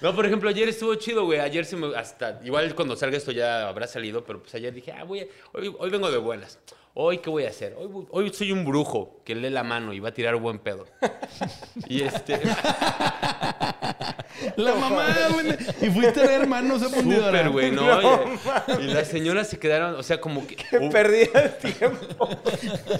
[0.01, 1.41] No, por ejemplo, ayer estuvo chido, güey.
[1.41, 1.95] Ayer se me.
[1.97, 2.41] Hasta.
[2.43, 5.75] Igual cuando salga esto ya habrá salido, pero pues ayer dije, ah, voy a- hoy,
[5.79, 6.59] hoy vengo de buenas.
[6.93, 7.77] Hoy, ¿qué voy a hacer?
[8.11, 10.87] Hoy, soy un brujo que lee la mano y va a tirar buen pedo.
[11.89, 12.41] y este.
[14.57, 15.49] La mamá, güey.
[15.83, 17.27] Y fuiste a ver hermanos a fundidora.
[17.45, 17.85] Súper, güey, ¿no?
[17.99, 18.09] Oye,
[18.81, 20.57] y las señoras se quedaron, o sea, como que...
[20.79, 22.29] uh, Perdí el tiempo.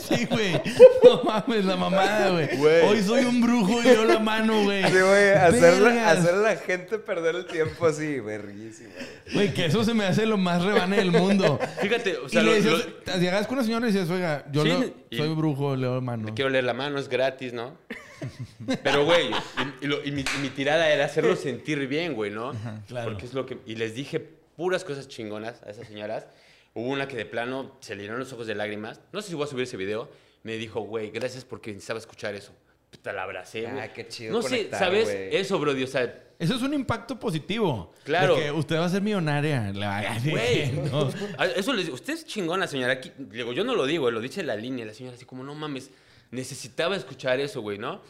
[0.01, 0.61] Sí, güey.
[1.03, 2.83] No mames, la mamá, güey.
[2.83, 4.85] Hoy soy un brujo y yo la mano, güey.
[4.85, 8.91] Sí, güey, hacer a la gente perder el tiempo así, verguísimo.
[9.33, 11.59] Güey, que eso se me hace lo más rebane del mundo.
[11.81, 14.45] Fíjate, o sea, y le lo- decías, lo- llegabas con una señora y decías, oiga,
[14.53, 16.35] yo Sí, y- soy brujo, leo la mano.
[16.35, 17.77] Quiero leer la mano, es gratis, ¿no?
[18.83, 20.23] Pero, güey, y, y lo- y mi,
[20.55, 22.53] tirada era hacerlo sentir bien, güey, ¿no?
[22.89, 23.11] claro.
[23.11, 23.59] Porque es lo que...
[23.67, 26.27] Y les dije puras cosas chingonas a esas señoras.
[26.75, 29.01] Hubo una que de plano se le llenaron los ojos de lágrimas.
[29.13, 30.09] No sé si voy a subir ese video.
[30.43, 32.53] Me dijo, güey, gracias porque necesitaba escuchar eso.
[32.91, 33.81] Puta, la abracé, güey.
[33.81, 35.05] Ah, qué chido No sé, ¿sabes?
[35.05, 35.37] güey.
[35.37, 36.25] Eso, bro, o sea...
[36.39, 37.93] Eso es un impacto positivo.
[38.05, 38.35] Claro.
[38.35, 39.67] De que usted va a ser millonaria.
[39.69, 41.11] A Güey, no.
[41.39, 42.95] a- eso les digo, usted es chingona, señora.
[42.95, 44.87] Aquí, digo, yo no lo digo, lo dice la línea.
[44.87, 45.91] La señora así como, no mames,
[46.31, 48.01] necesitaba escuchar eso, güey, ¿no?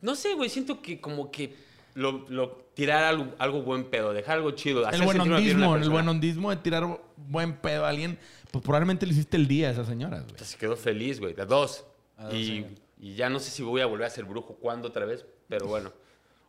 [0.00, 1.54] No sé, güey, siento que como que
[1.94, 4.88] lo, lo- tirar algo, algo buen pedo, dejar algo chido.
[4.88, 5.92] El a buenondismo, el persona.
[5.92, 8.18] buenondismo de tirar buen pedo a alguien,
[8.50, 10.42] pues probablemente le hiciste el día a esas señoras, güey.
[10.42, 11.84] Se quedó feliz, güey, de dos.
[12.32, 12.64] y,
[12.98, 15.66] y ya no sé si voy a volver a ser brujo cuándo otra vez, pero
[15.66, 15.92] bueno.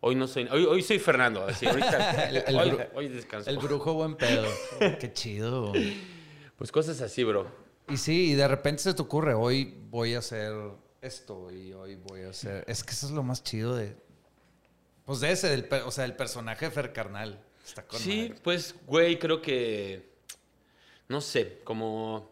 [0.01, 3.49] Hoy no soy, hoy, hoy soy Fernando, así, ahorita, El- el hoy, descanso.
[3.49, 4.45] El brujo buen pedo.
[4.99, 5.73] Qué chido.
[6.58, 7.47] Pues cosas así, bro.
[7.89, 10.53] Y sí, y de repente se te ocurre, hoy voy a hacer
[11.01, 12.63] esto y hoy voy a hacer...
[12.67, 13.95] Es que eso es lo más chido de...
[15.05, 17.39] Pues de ese, del, o sea, el personaje de Fer Carnal.
[17.65, 18.41] Está con Sí, madre.
[18.43, 20.10] pues, güey, creo que,
[21.08, 22.31] no sé, como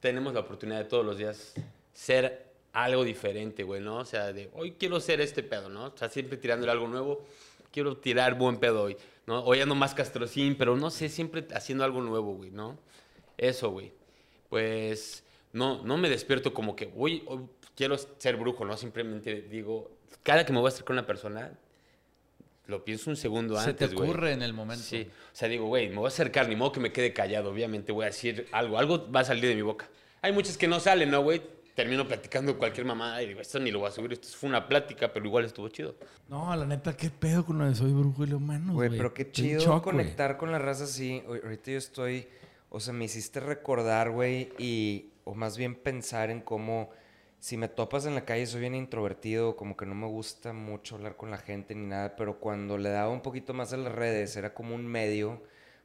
[0.00, 1.54] tenemos la oportunidad de todos los días
[1.92, 2.41] ser
[2.72, 3.96] algo diferente, güey, ¿no?
[3.98, 5.86] O sea, de hoy quiero ser este pedo, ¿no?
[5.86, 7.24] O sea, siempre tirándole algo nuevo,
[7.70, 9.44] quiero tirar buen pedo hoy, ¿no?
[9.44, 12.78] Hoy ando más castrocín, pero no sé, siempre haciendo algo nuevo, güey, ¿no?
[13.36, 13.92] Eso, güey.
[14.48, 17.40] Pues, no, no me despierto como que, hoy, hoy
[17.74, 18.76] quiero ser brujo, ¿no?
[18.76, 19.90] Simplemente digo,
[20.22, 21.52] cada que me voy a acercar a una persona,
[22.66, 24.08] lo pienso un segundo Se antes, te güey.
[24.08, 24.82] ocurre en el momento.
[24.82, 27.50] Sí, o sea, digo, güey, me voy a acercar, ni modo que me quede callado,
[27.50, 29.88] obviamente voy a decir algo, algo va a salir de mi boca.
[30.22, 31.42] Hay muchas que no salen, ¿no, güey?
[31.74, 34.68] Termino platicando cualquier mamada y digo, esto ni lo voy a subir, esto fue una
[34.68, 35.94] plática, pero igual estuvo chido.
[36.28, 38.90] No, la neta, qué pedo con lo de soy brujo y leo manos, güey.
[38.90, 41.22] Pero qué chido shock, conectar con la raza así.
[41.26, 42.28] Ahor- Ahorita yo estoy,
[42.68, 46.90] o sea, me hiciste recordar, güey, y, o más bien pensar en cómo,
[47.40, 50.96] si me topas en la calle, soy bien introvertido, como que no me gusta mucho
[50.96, 53.92] hablar con la gente ni nada, pero cuando le daba un poquito más a las
[53.94, 55.42] redes, era como un medio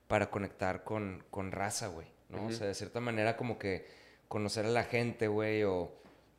[0.09, 2.45] para conectar con, con raza, güey, ¿no?
[2.47, 5.91] O sea, de cierta manera como que conocer a la gente, güey, o,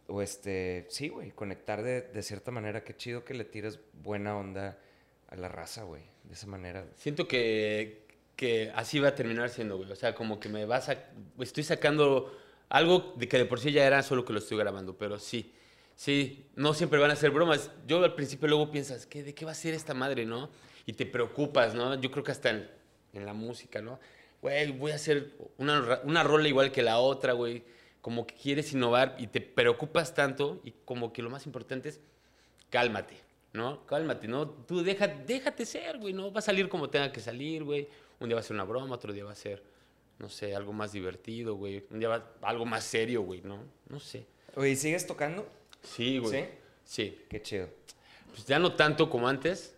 [0.06, 2.84] o este, sí, güey, conectar de, de cierta manera.
[2.84, 4.78] Qué chido que le tires buena onda
[5.28, 6.86] a la raza, güey, de esa manera.
[6.96, 9.90] Siento que, que así va a terminar siendo, güey.
[9.90, 11.10] O sea, como que me vas a...
[11.40, 12.36] Estoy sacando
[12.68, 15.54] algo de que de por sí ya era, solo que lo estoy grabando, pero sí.
[15.96, 17.72] Sí, no siempre van a ser bromas.
[17.86, 20.48] Yo al principio luego piensas, ¿qué, ¿de qué va a ser esta madre, no?
[20.86, 22.00] Y te preocupas, ¿no?
[22.00, 22.70] Yo creo que hasta en,
[23.14, 23.98] en la música, ¿no?
[24.40, 27.64] Güey, voy a hacer una, una rola igual que la otra, güey.
[28.08, 32.00] Como que quieres innovar y te preocupas tanto y como que lo más importante es
[32.70, 33.18] cálmate,
[33.52, 33.84] ¿no?
[33.84, 34.48] Cálmate, ¿no?
[34.48, 36.32] Tú deja, déjate ser, güey, ¿no?
[36.32, 37.86] Va a salir como tenga que salir, güey.
[38.18, 39.62] Un día va a ser una broma, otro día va a ser,
[40.18, 41.84] no sé, algo más divertido, güey.
[41.90, 43.58] Un día va algo más serio, güey, ¿no?
[43.90, 44.24] No sé.
[44.56, 45.46] Oye, ¿y ¿sigues tocando?
[45.82, 46.44] Sí, güey.
[46.44, 46.48] ¿Sí?
[46.84, 47.18] Sí.
[47.28, 47.68] Qué chido.
[48.30, 49.74] Pues ya no tanto como antes.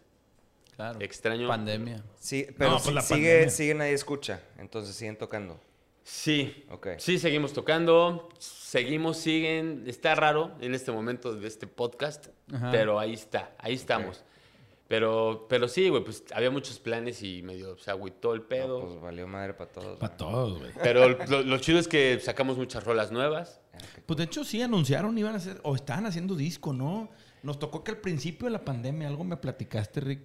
[0.77, 1.01] Claro.
[1.01, 1.49] Extraño.
[1.49, 2.01] Pandemia.
[2.21, 3.51] Sí, pero pues sí- la sigue, pandemia.
[3.51, 5.61] sigue nadie escucha, entonces siguen tocando.
[6.11, 6.65] Sí.
[6.71, 6.89] Ok.
[6.99, 8.29] Sí, seguimos tocando.
[8.39, 9.85] Seguimos, siguen.
[9.87, 12.71] Está raro en este momento de este podcast, Ajá.
[12.73, 14.25] pero ahí está, ahí estamos.
[14.89, 18.81] Pero, pero sí, güey, pues había muchos planes y medio se agüitó el pedo.
[18.81, 19.99] No, pues valió madre para todos.
[20.01, 20.73] Para todos, güey.
[20.83, 23.61] Pero lo, lo chido es que sacamos muchas rolas nuevas.
[23.73, 27.09] Ah, Pues de hecho sí anunciaron, iban a hacer, o estaban haciendo disco, ¿no?
[27.45, 30.23] Nos tocó que al principio de la pandemia, algo me platicaste, Rick,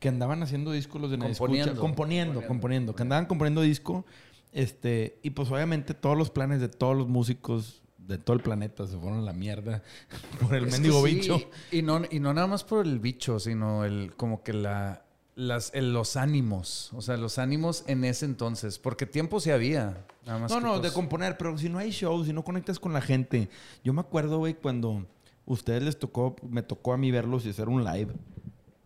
[0.00, 1.46] que andaban haciendo discos los de Nadie Escucha.
[1.52, 1.80] Componiendo.
[1.80, 4.04] componiendo, componiendo, que andaban componiendo disco,
[4.52, 8.86] este, y pues obviamente todos los planes de todos los músicos de todo el planeta
[8.86, 9.82] se fueron a la mierda
[10.40, 11.40] por el Es mendigo sí, bicho.
[11.70, 15.70] Y no, y no nada más por el bicho, sino el como que la, las,
[15.74, 16.90] el- los ánimos.
[16.94, 18.78] O sea, los ánimos en ese entonces.
[18.78, 20.06] Porque tiempo sí había.
[20.24, 22.94] Nada más No, no, de componer, pero si no hay shows, si no conectas con
[22.94, 23.50] la gente.
[23.84, 25.06] Yo me acuerdo, güey, cuando
[25.44, 28.14] ustedes les tocó, me tocó a mí verlos y hacer un live.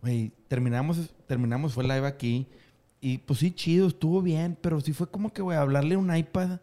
[0.01, 0.97] Güey, terminamos,
[1.27, 2.45] terminamos, fue live aquí.
[3.05, 6.59] Y pues sí, chido, estuvo bien, pero sí fue como que, güey, hablarle un iPad.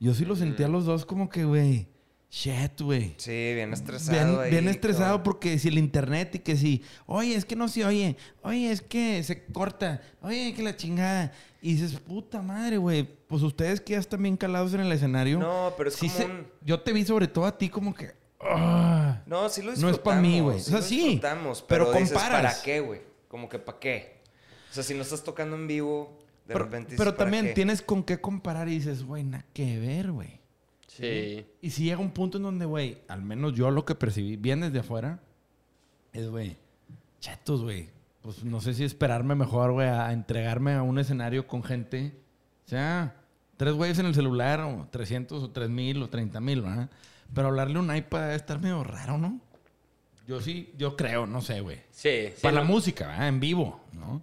[0.00, 1.86] Yo sí lo sentía a los dos como que, güey,
[2.30, 3.14] shit, güey.
[3.18, 4.50] Sí, bien estresado Bien, ahí.
[4.50, 8.16] bien estresado porque si el internet y que si, oye, es que no se oye,
[8.42, 11.30] oye, es que se corta, oye, que la chingada.
[11.60, 15.38] Y dices, puta madre, güey, pues ustedes que ya están bien calados en el escenario.
[15.40, 17.94] No, pero es sí como se- un- Yo te vi sobre todo a ti como
[17.94, 18.12] que...
[18.40, 19.22] ah.
[19.26, 19.98] No, sí lo No disfrutamos.
[19.98, 20.56] es pa' mí, güey.
[20.56, 22.54] O sí sea, lo sí, pero pero, dices, comparas.
[22.54, 23.02] ¿para qué, güey?
[23.28, 24.21] Como que ¿para qué?
[24.72, 26.94] O sea, si no estás tocando en vivo, de Pero, repente...
[26.96, 27.52] pero ¿para también qué?
[27.52, 30.40] tienes con qué comparar y dices, güey, nada que ver, güey.
[30.86, 31.44] Sí.
[31.60, 34.60] Y si llega un punto en donde, güey, al menos yo lo que percibí bien
[34.62, 35.20] desde afuera,
[36.14, 36.56] es, güey,
[37.20, 37.90] chetos, güey.
[38.22, 42.14] Pues no sé si esperarme mejor, güey, a entregarme a un escenario con gente.
[42.64, 43.14] O sea,
[43.58, 46.88] tres güeyes en el celular, o 300, o 3000, o 30 mil, ¿verdad?
[47.34, 49.38] Pero hablarle a un iPad debe estar medio raro, ¿no?
[50.26, 51.78] Yo sí, yo creo, no sé, güey.
[51.90, 52.28] Sí.
[52.34, 53.28] sí, Para la música, ¿verdad?
[53.28, 54.22] En vivo, ¿no?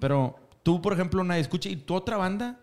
[0.00, 1.68] Pero tú, por ejemplo, nadie escucha.
[1.68, 2.58] ¿Y tu otra banda?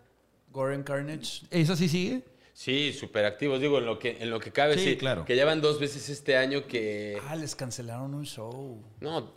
[0.51, 1.45] Goren Carnage.
[1.51, 2.23] ¿Esa sí sigue?
[2.53, 3.61] Sí, súper activos.
[3.61, 4.97] Digo, en lo que, en lo que cabe, Sí, sí.
[4.97, 5.23] claro.
[5.25, 7.19] Que ya van dos veces este año que...
[7.29, 8.81] Ah, les cancelaron un show.
[8.99, 9.31] No,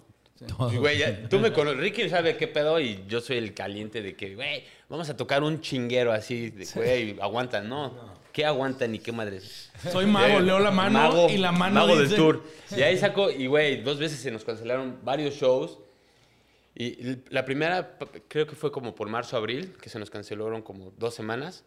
[0.57, 0.73] Todo.
[0.81, 1.79] güey, ya- tú me conoces.
[1.81, 5.43] Ricky sabe qué pedo y yo soy el caliente de que, güey, vamos a tocar
[5.43, 6.49] un chinguero así.
[6.49, 8.19] de, Güey, aguantan, ¿no?
[8.33, 9.71] ¿Qué aguantan y qué madres?
[9.93, 12.43] Soy mago, Eh, leo la mano mago- y la mano Mago dice- del tour.
[12.75, 15.79] Y ahí sacó, y güey, dos veces se nos cancelaron varios shows.
[16.81, 20.93] Y la primera, creo que fue como por marzo, abril, que se nos cancelaron como
[20.97, 21.62] dos semanas.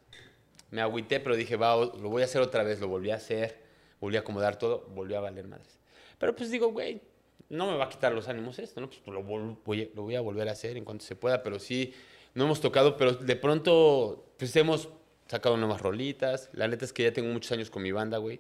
[0.72, 3.60] Me agüité, pero dije, va, lo voy a hacer otra vez, lo volví a hacer,
[4.00, 5.78] volví a acomodar todo, volvió a valer madres.
[6.18, 7.00] Pero pues digo, güey,
[7.48, 8.90] no me va a quitar los ánimos esto, ¿no?
[8.90, 11.94] Pues lo, voy, lo voy a volver a hacer en cuanto se pueda, pero sí,
[12.34, 14.90] no hemos tocado, pero de pronto, pues hemos
[15.28, 16.50] sacado nuevas rolitas.
[16.54, 18.40] La neta es que ya tengo muchos años con mi banda, güey.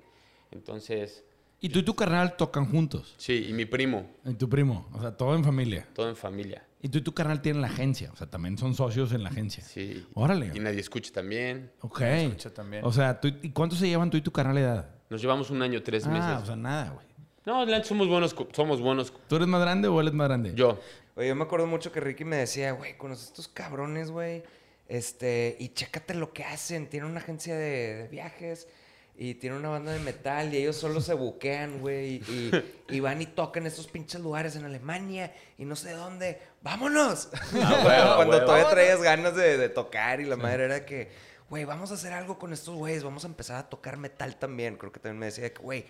[0.49, 1.23] Entonces,
[1.63, 3.15] Y tú y tu carnal tocan juntos.
[3.17, 4.87] sí, y mi primo, Y tu primo.
[4.93, 5.87] O sea, todo en familia.
[5.93, 6.65] todo en familia.
[6.81, 8.11] Y tú y tu carnal tienen la agencia.
[8.11, 9.63] O sea, también son socios en la agencia.
[9.63, 10.05] Sí.
[10.13, 10.51] Órale.
[10.53, 11.71] Y nadie escucha también.
[11.79, 12.01] Ok.
[12.01, 12.83] escucha también.
[12.83, 14.89] O sea, ¿tú- ¿y cuánto se llevan tú y tu carnal de edad?
[15.09, 16.23] Nos llevamos un año, tres meses.
[16.25, 17.07] Ah, o sea, nada, güey.
[17.45, 19.13] No, somos buenos, somos buenos.
[19.29, 20.53] ¿Tú eres más grande o él es más grande?
[20.55, 20.79] Yo.
[21.15, 24.43] Oye, yo me acuerdo mucho que Ricky me decía, güey, conoces estos cabrones, güey.
[24.89, 26.89] Este, y chécate lo que hacen.
[26.89, 28.67] Tienen una agencia de, de viajes
[29.15, 32.15] y tienen una banda de metal y ellos solo se buquean, güey.
[32.27, 32.51] Y,
[32.89, 36.41] y van y tocan estos pinches lugares en Alemania y no sé dónde.
[36.61, 37.29] ¡Vámonos!
[37.53, 38.45] huevo, Cuando huevo.
[38.45, 41.11] todavía traías ganas de, de tocar y la madre era que,
[41.49, 43.03] güey, vamos a hacer algo con estos güeyes.
[43.03, 44.77] Vamos a empezar a tocar metal también.
[44.77, 45.85] Creo que también me decía que, güey,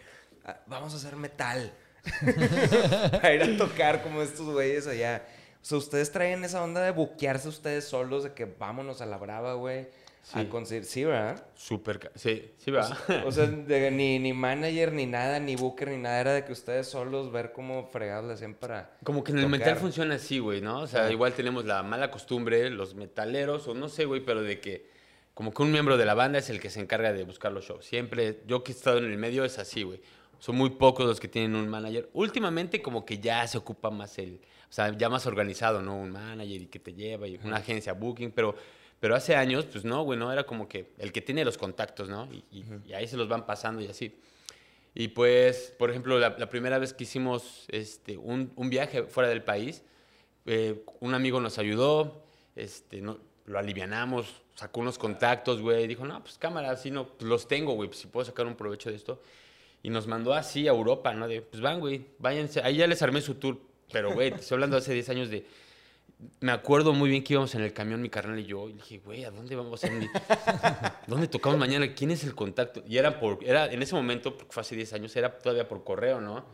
[0.46, 1.74] ah, vamos a hacer metal.
[3.22, 5.26] a ir a tocar como estos güeyes allá.
[5.62, 9.16] O sea, ustedes traen esa onda de buquearse ustedes solos, de que vámonos a la
[9.16, 9.88] brava, güey.
[10.32, 10.46] A Sí.
[10.48, 10.86] conseguir.
[10.86, 11.46] Sí, ¿verdad?
[11.54, 12.12] Súper.
[12.16, 12.98] Sí, sí, va.
[13.26, 16.22] O sea, de- ni, ni manager, ni nada, ni booker, ni nada.
[16.22, 18.96] Era de que ustedes solos ver cómo fregados le hacían para.
[19.04, 19.60] Como que en el tocar.
[19.60, 20.80] metal funciona así, güey, ¿no?
[20.80, 24.62] O sea, igual tenemos la mala costumbre, los metaleros, o no sé, güey, pero de
[24.62, 24.88] que
[25.34, 27.66] como que un miembro de la banda es el que se encarga de buscar los
[27.66, 27.84] shows.
[27.86, 30.00] Siempre, yo que he estado en el medio es así, güey.
[30.40, 32.10] Son muy pocos los que tienen un manager.
[32.14, 35.98] Últimamente como que ya se ocupa más el, o sea, ya más organizado, ¿no?
[35.98, 38.56] Un manager y que te lleva y una agencia booking, pero,
[39.04, 42.08] pero hace años, pues no, güey, no, era como que el que tiene los contactos,
[42.08, 42.26] ¿no?
[42.32, 44.18] Y, y- y ahí se los van pasando y así.
[44.96, 49.28] Y pues, por ejemplo, la, la primera vez que hicimos este, un, un viaje fuera
[49.28, 49.84] del país,
[50.46, 52.24] eh, un amigo nos ayudó,
[52.56, 57.28] este, no, lo alivianamos, sacó unos contactos, güey, dijo, no, pues cámara, así no, pues
[57.28, 59.22] los tengo, güey, pues si puedo sacar un provecho de esto.
[59.82, 61.28] Y nos mandó así a Europa, ¿no?
[61.28, 62.62] De, pues van, güey, váyanse.
[62.62, 63.60] Ahí ya les armé su tour,
[63.92, 65.46] pero, güey, estoy hablando hace 10 años de...
[66.40, 69.00] Me acuerdo muy bien que íbamos en el camión, mi carnal y yo, y dije,
[69.00, 70.10] güey, ¿a dónde vamos a ir?
[71.08, 71.94] ¿Dónde tocamos mañana?
[71.94, 72.84] ¿Quién es el contacto?
[72.88, 75.84] Y era por, era en ese momento, porque fue hace 10 años, era todavía por
[75.84, 76.46] correo, ¿no?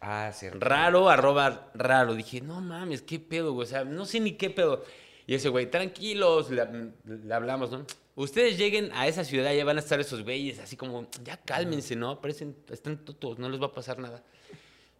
[0.00, 0.58] Ah, cierto.
[0.58, 2.14] Raro, arroba raro.
[2.14, 3.66] Dije, no mames, qué pedo, güey.
[3.66, 4.84] O sea, no sé ni qué pedo.
[5.28, 6.66] Y ese güey, tranquilos, le,
[7.04, 7.86] le hablamos, ¿no?
[8.14, 11.96] Ustedes lleguen a esa ciudad, ya van a estar esos güeyes, así como, ya cálmense,
[11.96, 12.20] ¿no?
[12.20, 14.22] Parecen, están todos, no les va a pasar nada.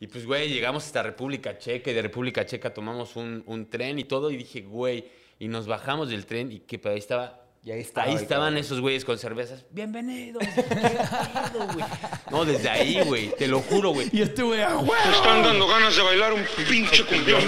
[0.03, 4.01] Y pues, güey, llegamos hasta República Checa y de República Checa tomamos un, un tren
[4.01, 4.33] y todo.
[4.33, 5.05] Y dije, güey,
[5.39, 7.45] y nos bajamos del tren y que ahí estaba.
[7.65, 9.65] Y ahí estaba ahí estaban esos güeyes con cervezas.
[9.71, 10.43] Bienvenidos.
[10.57, 11.87] ¿qué pedo, güey?
[12.33, 14.09] No, desde ahí, güey, te lo juro, güey.
[14.11, 15.01] Y este güey, ¡ah, güey!
[15.07, 17.41] Me están dando ganas de bailar un pinche cumbión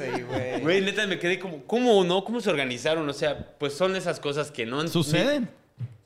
[0.00, 0.60] ahí, güey.
[0.60, 2.22] Güey, neta, me quedé como, ¿cómo no?
[2.22, 3.08] ¿Cómo se organizaron?
[3.08, 4.86] O sea, pues son esas cosas que no...
[4.86, 5.50] Suceden.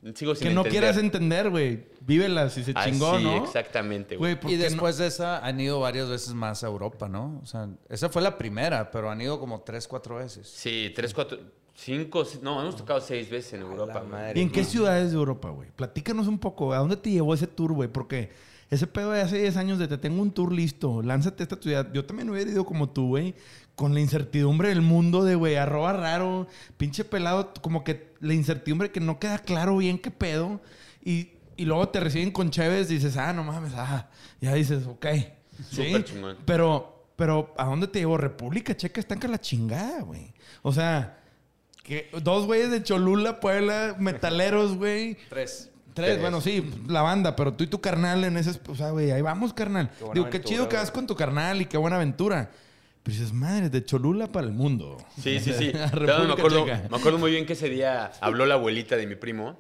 [0.02, 0.80] Ni- sigo sin Que no entender.
[0.82, 1.86] quieras entender, güey.
[2.00, 3.44] Vívelas y se Ah, chingó, sí, ¿no?
[3.44, 4.40] exactamente, Güey, güey.
[4.42, 4.62] ¿por Y no?
[4.64, 7.40] después de esa han ido varias veces más a Europa, ¿no?
[7.42, 10.48] O sea, esa fue la primera, pero han ido como tres, cuatro veces.
[10.48, 11.38] Sí, tres, cuatro,
[11.74, 12.24] cinco...
[12.42, 14.10] No, hemos tocado seis veces en La Europa, güey.
[14.10, 14.38] madre.
[14.40, 15.70] ¿Y en qué ciudades de Europa, güey?
[15.74, 16.72] Platícanos un poco.
[16.72, 17.88] ¿A dónde te llevó ese tour, güey?
[17.88, 18.30] Porque
[18.70, 21.56] ese pedo de hace 10 años de te tengo un tour listo, lánzate a esta
[21.56, 21.92] ciudad.
[21.92, 23.34] Yo también hubiera ido como tú, güey.
[23.82, 28.92] Con la incertidumbre del mundo de, güey, arroba raro, pinche pelado, como que la incertidumbre
[28.92, 30.60] que no queda claro bien qué pedo.
[31.04, 34.08] Y, y luego te reciben con Chévez y dices, ah, no mames, ah,
[34.40, 35.06] ya dices, ok.
[35.68, 36.36] Sí, Súper chingón.
[36.46, 38.18] pero, pero, ¿a dónde te llevó?
[38.18, 40.32] República Checa está en que la chingada, güey.
[40.62, 41.18] O sea,
[41.82, 45.16] que dos güeyes de Cholula, Puebla, metaleros, güey.
[45.28, 45.70] Tres.
[45.92, 48.60] Tres, bueno, sí, la banda, pero tú y tu carnal en ese...
[48.68, 49.90] O sea, güey, ahí vamos, carnal.
[50.14, 52.52] Digo, qué chido que vas con tu carnal y qué buena aventura.
[53.02, 54.98] Pero dices, madre, de Cholula para el mundo.
[55.20, 55.72] Sí, sí, sí.
[55.74, 55.82] Me,
[56.32, 56.86] acuerdo, Checa.
[56.88, 59.58] me acuerdo muy bien que ese día habló la abuelita de mi primo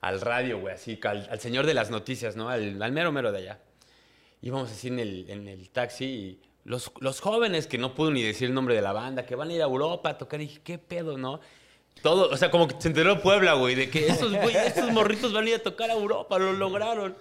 [0.00, 2.48] al radio, güey, así, al, al señor de las noticias, ¿no?
[2.48, 3.60] Al, al mero mero de allá.
[4.40, 8.22] Íbamos así en el, en el taxi y los, los jóvenes que no pudo ni
[8.22, 10.46] decir el nombre de la banda, que van a ir a Europa a tocar, y
[10.46, 11.40] dije, ¿qué pedo, no?
[12.02, 15.34] Todo, o sea, como que se enteró Puebla, güey, de que estos, güey, estos morritos
[15.34, 17.14] van a ir a tocar a Europa, lo lograron.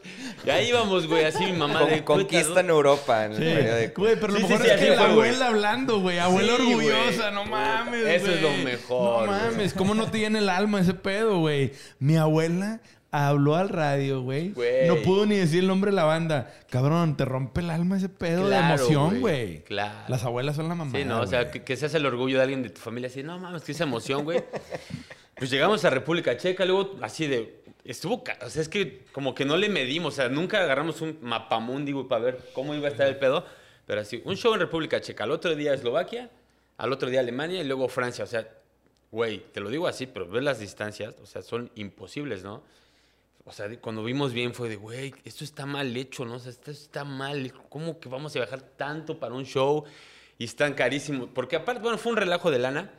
[0.45, 3.37] Y ahí íbamos, güey, así mi mamá Con- de conquista en Europa en el
[3.87, 5.29] Sí, güey, pero lo Sí, sí, mejor sí, es que la fue, güey.
[5.29, 6.19] abuela hablando, güey.
[6.19, 7.33] Abuela Sí, orgullosa, güey.
[7.33, 9.41] no mames, eso es lo mejor, No güey.
[9.51, 11.73] mames, ¿cómo no te llena el alma ese pedo, güey?
[11.99, 12.79] Mi abuela
[13.11, 14.53] habló al radio, güey.
[14.87, 16.53] No pudo ni decir el nombre de la banda.
[16.69, 19.63] Cabrón, te rompe el alma ese pedo de Claro, emoción, güey.
[19.63, 20.05] Claro.
[20.07, 20.97] Las abuelas son la mamá.
[20.97, 23.23] Sí, no, o sea, que, que seas el orgullo de alguien de tu familia, así,
[23.23, 24.43] no mames, que esa emoción, güey.
[25.39, 29.45] Pues llegamos a República Checa, luego así de, estuvo, o sea, es que como que
[29.45, 32.91] no le medimos, o sea, nunca agarramos un mapamundi, güey, para ver cómo iba a
[32.91, 33.45] estar el pedo,
[33.85, 36.29] pero así, un show en República Checa, al otro día Eslovaquia,
[36.75, 38.49] al otro día Alemania y luego Francia, o sea,
[39.11, 42.61] güey, te lo digo así, pero ver las distancias, o sea, son imposibles, ¿no?
[43.49, 46.35] O sea, cuando vimos bien fue de, güey, esto está mal hecho, ¿no?
[46.35, 47.51] O sea, esto está mal.
[47.67, 49.85] ¿Cómo que vamos a viajar tanto para un show?
[50.37, 51.29] Y están carísimos.
[51.33, 52.91] Porque aparte, bueno, fue un relajo de lana.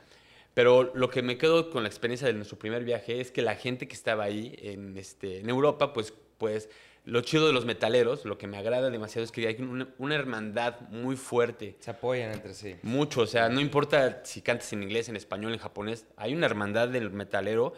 [0.53, 3.55] Pero lo que me quedo con la experiencia de nuestro primer viaje es que la
[3.55, 6.69] gente que estaba ahí en, este, en Europa, pues, pues
[7.05, 10.17] lo chido de los metaleros, lo que me agrada demasiado es que hay una, una
[10.17, 11.77] hermandad muy fuerte.
[11.79, 12.75] Se apoyan entre sí.
[12.83, 16.47] Mucho, o sea, no importa si cantas en inglés, en español, en japonés, hay una
[16.47, 17.73] hermandad del metalero.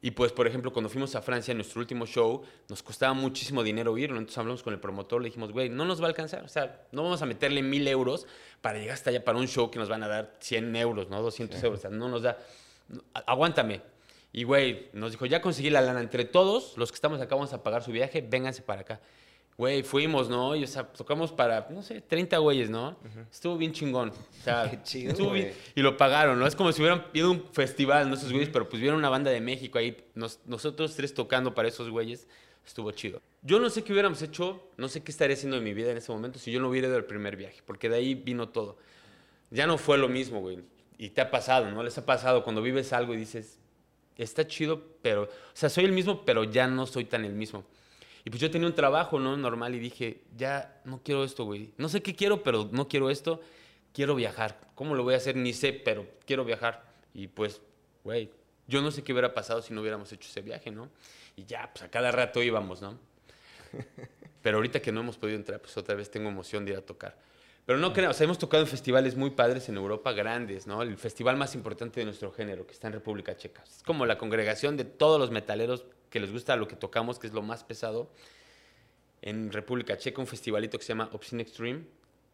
[0.00, 3.64] Y pues, por ejemplo, cuando fuimos a Francia, en nuestro último show, nos costaba muchísimo
[3.64, 4.18] dinero irlo.
[4.18, 6.44] Entonces hablamos con el promotor, le dijimos, güey, no nos va a alcanzar.
[6.44, 8.26] O sea, no vamos a meterle mil euros
[8.60, 11.20] para llegar hasta allá para un show que nos van a dar 100 euros, ¿no?
[11.20, 11.80] 200 euros.
[11.80, 12.38] O sea, no nos da.
[13.26, 13.82] aguántame.
[14.32, 16.00] Y, güey, nos dijo, ya conseguí la lana.
[16.00, 19.00] Entre todos los que estamos acá vamos a pagar su viaje, vénganse para acá.
[19.58, 20.54] Güey, fuimos, ¿no?
[20.54, 22.96] Y, o sea, tocamos para, no sé, 30 güeyes, ¿no?
[23.30, 24.10] Estuvo bien chingón.
[24.10, 25.52] O sea, Qué chido, estuvo bien.
[25.74, 26.46] Y lo pagaron, ¿no?
[26.46, 28.14] Es como si hubieran ido a un festival, ¿no?
[28.14, 31.66] Esos güeyes, pero pues vieron una banda de México ahí, nos- nosotros tres tocando para
[31.68, 32.28] esos güeyes.
[32.64, 33.20] Estuvo chido.
[33.42, 35.96] Yo no sé qué hubiéramos hecho, no sé qué estaría haciendo de mi vida en
[35.96, 38.76] ese momento si yo no hubiera ido al primer viaje, porque de ahí vino todo.
[39.50, 40.58] Ya no fue lo mismo, güey.
[40.98, 41.82] Y te ha pasado, ¿no?
[41.82, 43.58] Les ha pasado cuando vives algo y dices,
[44.18, 47.64] está chido, pero, o sea, soy el mismo, pero ya no soy tan el mismo.
[48.24, 49.36] Y pues yo tenía un trabajo, ¿no?
[49.36, 51.72] Normal y dije, ya no quiero esto, güey.
[51.76, 53.40] No sé qué quiero, pero no quiero esto.
[53.92, 54.60] Quiero viajar.
[54.74, 55.36] ¿Cómo lo voy a hacer?
[55.36, 56.84] Ni sé, pero quiero viajar.
[57.14, 57.60] Y pues,
[58.04, 58.30] güey,
[58.66, 60.90] yo no sé qué hubiera pasado si no hubiéramos hecho ese viaje, ¿no?
[61.36, 62.98] Y ya, pues a cada rato íbamos, ¿no?
[64.42, 66.82] Pero ahorita que no hemos podido entrar, pues otra vez tengo emoción de ir a
[66.82, 67.16] tocar.
[67.64, 70.80] Pero no creo, o sea, hemos tocado en festivales muy padres en Europa, grandes, ¿no?
[70.80, 73.62] El festival más importante de nuestro género, que está en República Checa.
[73.62, 77.26] Es como la congregación de todos los metaleros que les gusta lo que tocamos, que
[77.26, 78.10] es lo más pesado.
[79.22, 81.84] En República Checa, un festivalito que se llama Obscene Extreme,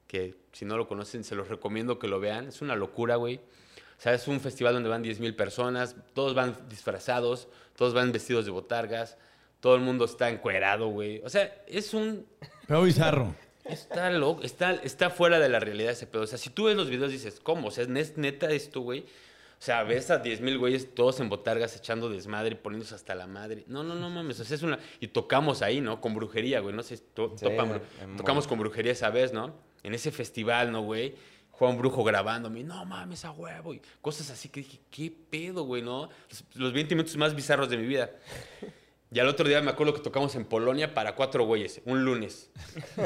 [0.07, 2.49] que si no lo conocen, se los recomiendo que lo vean.
[2.49, 3.37] Es una locura, güey.
[3.37, 8.45] O sea, es un festival donde van 10.000 personas, todos van disfrazados, todos van vestidos
[8.45, 9.17] de botargas,
[9.61, 11.23] todo el mundo está encuerado, güey.
[11.25, 12.27] O sea, es un
[12.67, 13.35] Pero bizarro.
[13.65, 16.23] Está loco, está, está fuera de la realidad ese pedo.
[16.23, 17.69] O sea, si tú ves los videos dices, ¿cómo?
[17.69, 19.07] O sea, ¿es neta esto, güey?
[19.59, 23.27] O sea, ves a 10 mil güeyes todos en botargas echando desmadre, poniéndose hasta la
[23.27, 23.65] madre.
[23.67, 24.39] No, no, no mames.
[24.41, 24.79] O sea, es una...
[25.01, 26.01] Y tocamos ahí, ¿no?
[26.01, 26.75] Con brujería, güey.
[26.75, 29.55] No sé, to- Sí, en- tocamos con brujería esa vez, ¿no?
[29.83, 31.15] En ese festival, ¿no, güey?
[31.53, 33.73] Juan Brujo grabándome, no mames, a huevo.
[33.75, 36.09] Y cosas así que dije, ¿qué pedo, güey, no?
[36.29, 38.11] Los, los 20 minutos más bizarros de mi vida.
[39.13, 42.51] Y al otro día me acuerdo que tocamos en Polonia para cuatro güeyes, un lunes.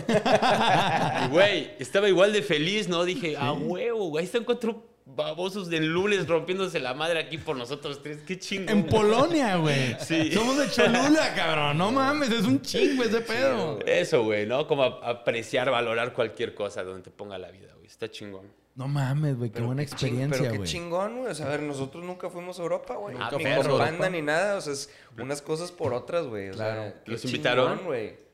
[1.25, 3.05] Y, güey, estaba igual de feliz, ¿no?
[3.05, 4.23] Dije, a huevo, güey.
[4.23, 8.19] Ahí están cuatro babosos del lunes rompiéndose la madre aquí por nosotros tres.
[8.27, 8.69] Qué chingón.
[8.69, 8.91] En güey.
[8.93, 9.97] Polonia, güey.
[10.01, 10.33] Sí.
[10.33, 11.79] Somos de Cholula, cabrón.
[11.79, 13.79] No mames, es un chingo ese pedo.
[13.87, 14.67] Eso, güey, ¿no?
[14.67, 17.87] Como apreciar, valorar cualquier cosa donde te ponga la vida, güey.
[17.87, 18.47] Está chingón.
[18.75, 19.51] No mames, güey.
[19.51, 20.69] Qué buena experiencia, Pero qué güey.
[20.71, 21.33] chingón, güey.
[21.33, 23.17] O sea, a ver, nosotros nunca fuimos a Europa, güey.
[23.17, 24.57] Nunca Ni con banda ni nada.
[24.59, 26.51] O sea, es unas cosas por otras, güey.
[26.51, 26.83] O Claro.
[26.83, 27.85] sea, qué ¿Los chingón, invitaron?
[27.85, 28.29] güey.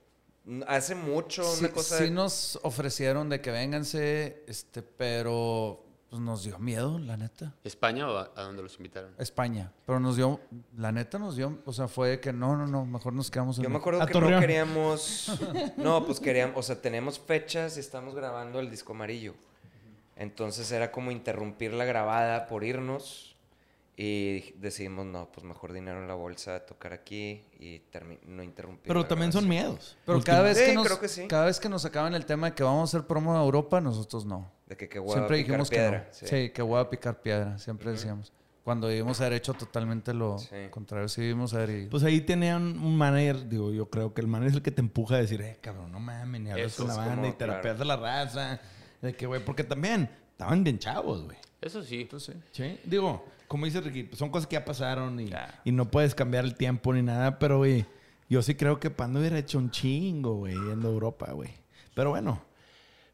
[0.66, 1.96] Hace mucho Sí, una cosa...
[1.98, 5.83] sí nos ofrecieron de que vénganse, este, pero
[6.14, 7.52] pues, nos dio miedo, la neta.
[7.64, 9.10] ¿España o a, a dónde los invitaron?
[9.18, 9.72] España.
[9.84, 10.40] Pero nos dio,
[10.76, 13.64] la neta nos dio, o sea, fue que no, no, no, mejor nos quedamos en
[13.64, 14.34] Yo me acuerdo A que Torreón.
[14.34, 15.32] no queríamos...
[15.76, 16.56] No, pues queríamos...
[16.56, 19.34] O sea, tenemos fechas y estamos grabando el disco amarillo.
[20.14, 23.34] Entonces era como interrumpir la grabada por irnos.
[23.96, 27.80] Y decidimos, no, pues mejor dinero en la bolsa, tocar aquí y
[28.26, 28.88] no interrumpir.
[28.88, 29.96] Pero la también son miedos.
[30.04, 31.28] Pero cada que- vez, Sí, que nos, creo que sí.
[31.28, 33.80] cada vez que nos sacaban el tema de que vamos a hacer promo a Europa,
[33.80, 34.50] nosotros no.
[34.66, 36.10] De que qué hueva Siempre picar dijimos piedra.
[36.10, 36.28] que no.
[36.28, 36.50] Sí.
[36.50, 38.32] que voy a picar piedra, siempre decíamos.
[38.64, 40.56] Cuando debimos haber hecho totalmente lo Sí.
[40.70, 41.90] contrario, sí debimos haber ido.
[41.90, 44.80] Pues ahí tenían un manager, digo, yo creo que el manager es el que te
[44.80, 47.74] empuja a decir, eh, cabrón, no mames, ni hablas con la banda como, y claro.
[47.78, 48.60] de la raza.
[49.02, 51.36] De que, güey, porque también estaban bien chavos, güey.
[51.60, 52.06] Eso sí.
[52.08, 52.32] Pues sí.
[52.52, 52.80] Sí.
[52.84, 55.30] Digo, como dice Ricky, pues son cosas que ya pasaron y,
[55.64, 57.84] y no puedes cambiar el tiempo ni nada, pero, güey,
[58.30, 61.50] yo sí creo que Panda hubiera hecho un chingo, güey, yendo a Europa, güey.
[61.94, 62.42] Pero bueno.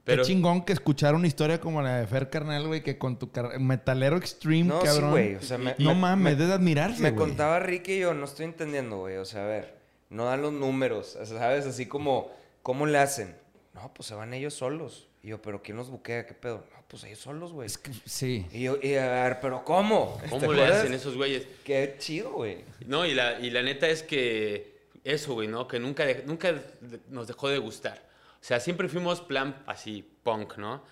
[0.05, 3.19] Pero- Qué chingón que escuchar una historia como la de Fer Carnal, güey, que con
[3.19, 5.11] tu car- metalero extreme, No, sí, cabrón.
[5.11, 7.29] güey, o sea, me- no me- mames, me- es de admirarse, Me güey.
[7.29, 9.17] contaba Ricky y yo, no estoy entendiendo, güey.
[9.17, 9.75] O sea, a ver,
[10.09, 11.67] no dan los números, o sea, ¿sabes?
[11.67, 12.33] Así como,
[12.63, 13.37] ¿cómo le hacen?
[13.75, 15.07] No, pues se van ellos solos.
[15.23, 16.27] Y yo, ¿pero quién los buquea?
[16.27, 16.65] ¿Qué pedo?
[16.75, 17.67] No, pues ellos solos, güey.
[17.67, 18.47] Es que sí.
[18.53, 20.19] Y yo, y a ver, ¿pero cómo?
[20.23, 20.79] ¿Te ¿Cómo le acuerdas?
[20.81, 21.47] hacen esos güeyes?
[21.63, 22.65] Qué chido, güey.
[22.87, 25.69] No, y la, y la neta es que eso, güey, ¿no?
[25.69, 26.55] Que nunca, de- nunca
[27.11, 28.09] nos dejó de gustar.
[28.41, 30.83] O sea, siempre fuimos plan así, punk, ¿no?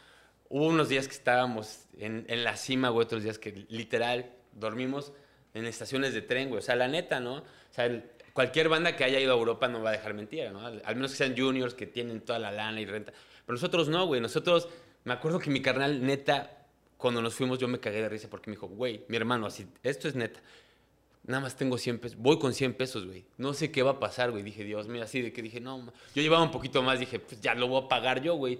[0.48, 5.12] Hubo unos días que estábamos en, la cima, güey, otros días que literal dormimos
[5.54, 6.58] en estaciones de tren, güey.
[6.58, 7.36] O sea, la neta, ¿no?
[7.36, 10.64] O sea, cualquier banda que haya ido a Europa no va a dejar mentira, ¿no?
[10.66, 13.12] Al, al menos que sean juniors que tienen toda la lana y renta.
[13.44, 14.20] Pero nosotros no, güey.
[14.20, 14.68] Nosotros,
[15.04, 16.66] me acuerdo que mi carnal, neta,
[16.98, 19.66] cuando nos fuimos yo me cagué de risa porque me dijo, güey, mi hermano, así,
[19.82, 20.40] esto es neta.
[21.28, 22.18] Nada más tengo 100 pesos.
[22.18, 23.24] Voy con 100 pesos, güey.
[23.36, 24.42] No sé qué va a pasar, güey.
[24.42, 25.92] Dije, Dios mío, así de que dije, no.
[26.14, 26.98] Yo llevaba un poquito más.
[26.98, 28.58] Dije, pues ya lo voy a pagar yo, güey.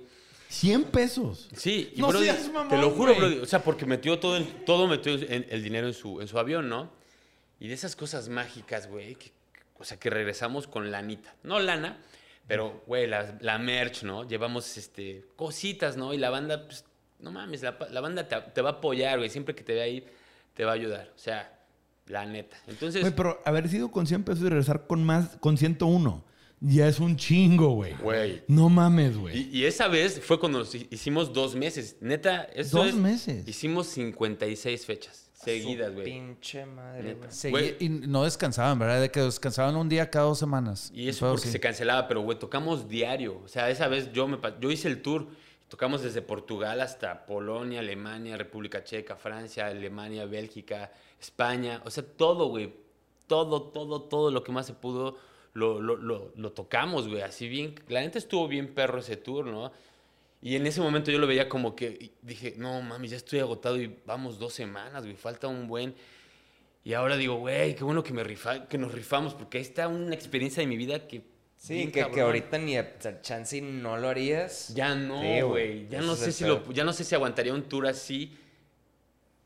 [0.50, 1.48] 100 pesos.
[1.56, 3.14] Sí, y No Brody, seas mamón, te lo juro.
[3.14, 3.38] Brody.
[3.38, 6.38] O sea, porque metió todo, el, todo metió en- el dinero en su, en su
[6.38, 6.90] avión, ¿no?
[7.58, 9.32] Y de esas cosas mágicas, güey, que,
[9.78, 11.34] o sea, que regresamos con lanita.
[11.42, 11.98] No lana,
[12.46, 14.26] pero, güey, la, la merch, ¿no?
[14.28, 16.14] Llevamos este, cositas, ¿no?
[16.14, 16.84] Y la banda, pues,
[17.18, 19.28] no mames, la, la banda te, te va a apoyar, güey.
[19.30, 20.04] Siempre que te vea ahí,
[20.54, 21.10] te va a ayudar.
[21.14, 21.57] O sea,
[22.08, 22.56] la neta.
[22.66, 26.24] Entonces, Güey, pero haber sido con 100 pesos y regresar con más, con 101,
[26.60, 27.94] ya es un chingo, güey.
[28.02, 28.42] güey.
[28.48, 29.48] No mames, güey.
[29.52, 31.96] Y, y esa vez fue cuando nos hi- hicimos dos meses.
[32.00, 33.46] Neta, eso Dos es- meses.
[33.46, 36.04] Hicimos 56 fechas seguidas, güey.
[36.04, 37.16] Pinche madre,
[37.50, 37.76] güey.
[37.78, 39.00] Y no descansaban, ¿verdad?
[39.00, 40.90] De que descansaban un día cada dos semanas.
[40.92, 41.52] Y eso porque sí.
[41.52, 43.40] se cancelaba, pero güey, tocamos diario.
[43.44, 45.28] O sea, esa vez yo, me, yo hice el tour.
[45.68, 50.90] Tocamos desde Portugal hasta Polonia, Alemania, República Checa, Francia, Alemania, Bélgica,
[51.20, 51.82] España.
[51.84, 52.72] O sea, todo, güey.
[53.26, 55.18] Todo, todo, todo lo que más se pudo
[55.52, 57.22] lo, lo, lo, lo tocamos, güey.
[57.22, 57.74] Así bien.
[57.88, 59.72] La neta estuvo bien perro ese tour, ¿no?
[60.40, 63.80] Y en ese momento yo lo veía como que dije, no mami, ya estoy agotado
[63.80, 65.94] y vamos dos semanas, güey, falta un buen.
[66.84, 69.88] Y ahora digo, güey, qué bueno que, me rifa, que nos rifamos, porque ahí está
[69.88, 71.22] una experiencia de mi vida que.
[71.56, 74.72] Sí, que, que ahorita ni a chance no lo harías.
[74.76, 75.88] Ya no, Sí, güey.
[75.88, 78.38] ya Ese no sé si lo, ya no sé si aguantaría un tour así.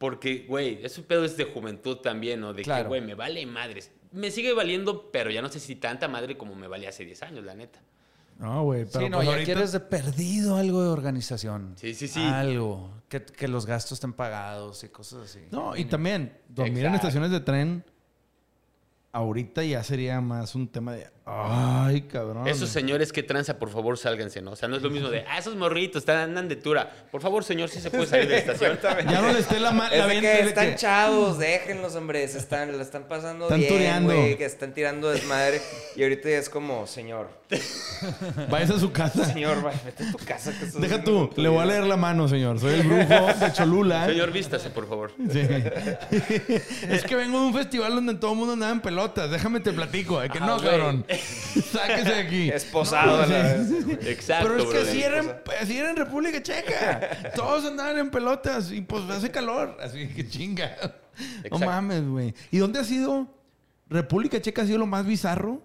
[0.02, 2.52] Porque, güey, ese pedo es de juventud también, ¿no?
[2.52, 2.82] De Claro.
[2.82, 3.88] que, güey, me vale madres.
[4.10, 7.22] Me sigue valiendo, pero ya no sé si tanta madre como me valía hace 10
[7.22, 7.80] años, la neta.
[8.40, 8.84] No, güey.
[8.86, 11.74] Pero Sí, no, pues ya ahorita- quieres de perdido algo de organización.
[11.76, 12.20] Sí, sí, sí.
[12.20, 12.90] Algo.
[13.08, 15.38] Que, que los gastos estén pagados y cosas así.
[15.52, 16.96] No, y también dormir en Exacto.
[17.06, 17.84] estaciones de tren.
[19.12, 21.06] Ahorita ya sería más un tema de.
[21.24, 22.48] Ay, cabrón.
[22.48, 24.50] Esos señores que tranza, por favor, sálganse, ¿no?
[24.52, 26.90] O sea, no es lo mismo de, ah, esos morritos están, andan de tura.
[27.12, 28.78] Por favor, señor, sí se puede salir de la estación.
[29.08, 29.94] Ya no le esté la mano.
[29.94, 32.26] Es que están chavos, déjenlos, hombre.
[32.26, 34.14] Se están, la están pasando Están bien, tureando.
[34.14, 34.36] güey.
[34.36, 35.60] Que están tirando desmadre.
[35.94, 37.28] Y ahorita ya es como, señor,
[38.50, 39.24] Váyase a su casa.
[39.26, 40.52] señor, va, vete a tu casa.
[40.58, 42.58] que Deja tú, le voy a vida?" leer la mano, señor.
[42.58, 44.06] Soy el brujo de Cholula.
[44.06, 45.12] Señor, vístase, por favor.
[45.30, 45.40] Sí.
[46.88, 49.30] es que vengo de un festival donde todo el mundo andaba en pelotas.
[49.30, 50.20] Déjame te platico.
[50.22, 50.70] Que Ah, no, güey.
[50.70, 51.06] cabrón.
[51.72, 52.48] Sáquese de aquí.
[52.50, 53.70] Esposado la vez.
[54.06, 57.32] Exacto, Pero es que así era, en, así era en República Checa.
[57.34, 59.76] Todos andaban en pelotas y pues hace calor.
[59.80, 60.76] Así que chinga.
[61.50, 62.34] No mames, güey.
[62.50, 63.28] ¿Y dónde ha sido?
[63.88, 65.62] ¿República Checa ha sido lo más bizarro?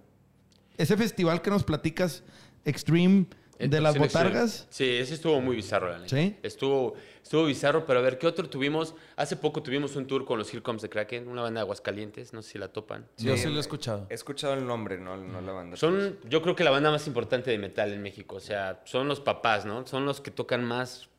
[0.78, 2.24] Ese festival que nos platicas,
[2.66, 3.26] Extreme,
[3.60, 4.68] De las botargas.
[4.70, 6.16] Sí, ese estuvo muy bizarro, la neta.
[6.16, 6.36] ¿Sí?
[6.44, 6.94] Estuvo,
[7.24, 8.94] estuvo bizarro, pero a ver, ¿qué otro tuvimos?
[9.16, 12.34] Hace poco tuvimos un tour con los Here Comes the Kraken, una banda de Aguascalientes,
[12.34, 13.08] no sé si la topan.
[13.18, 14.06] Yo sí Sí, lo he escuchado.
[14.10, 15.76] He escuchado el nombre, no, no la banda.
[15.76, 18.36] Son, yo creo que la banda más importante de metal en México.
[18.36, 19.88] O sea, son los papás, ¿no?
[19.88, 21.10] Son los que tocan más,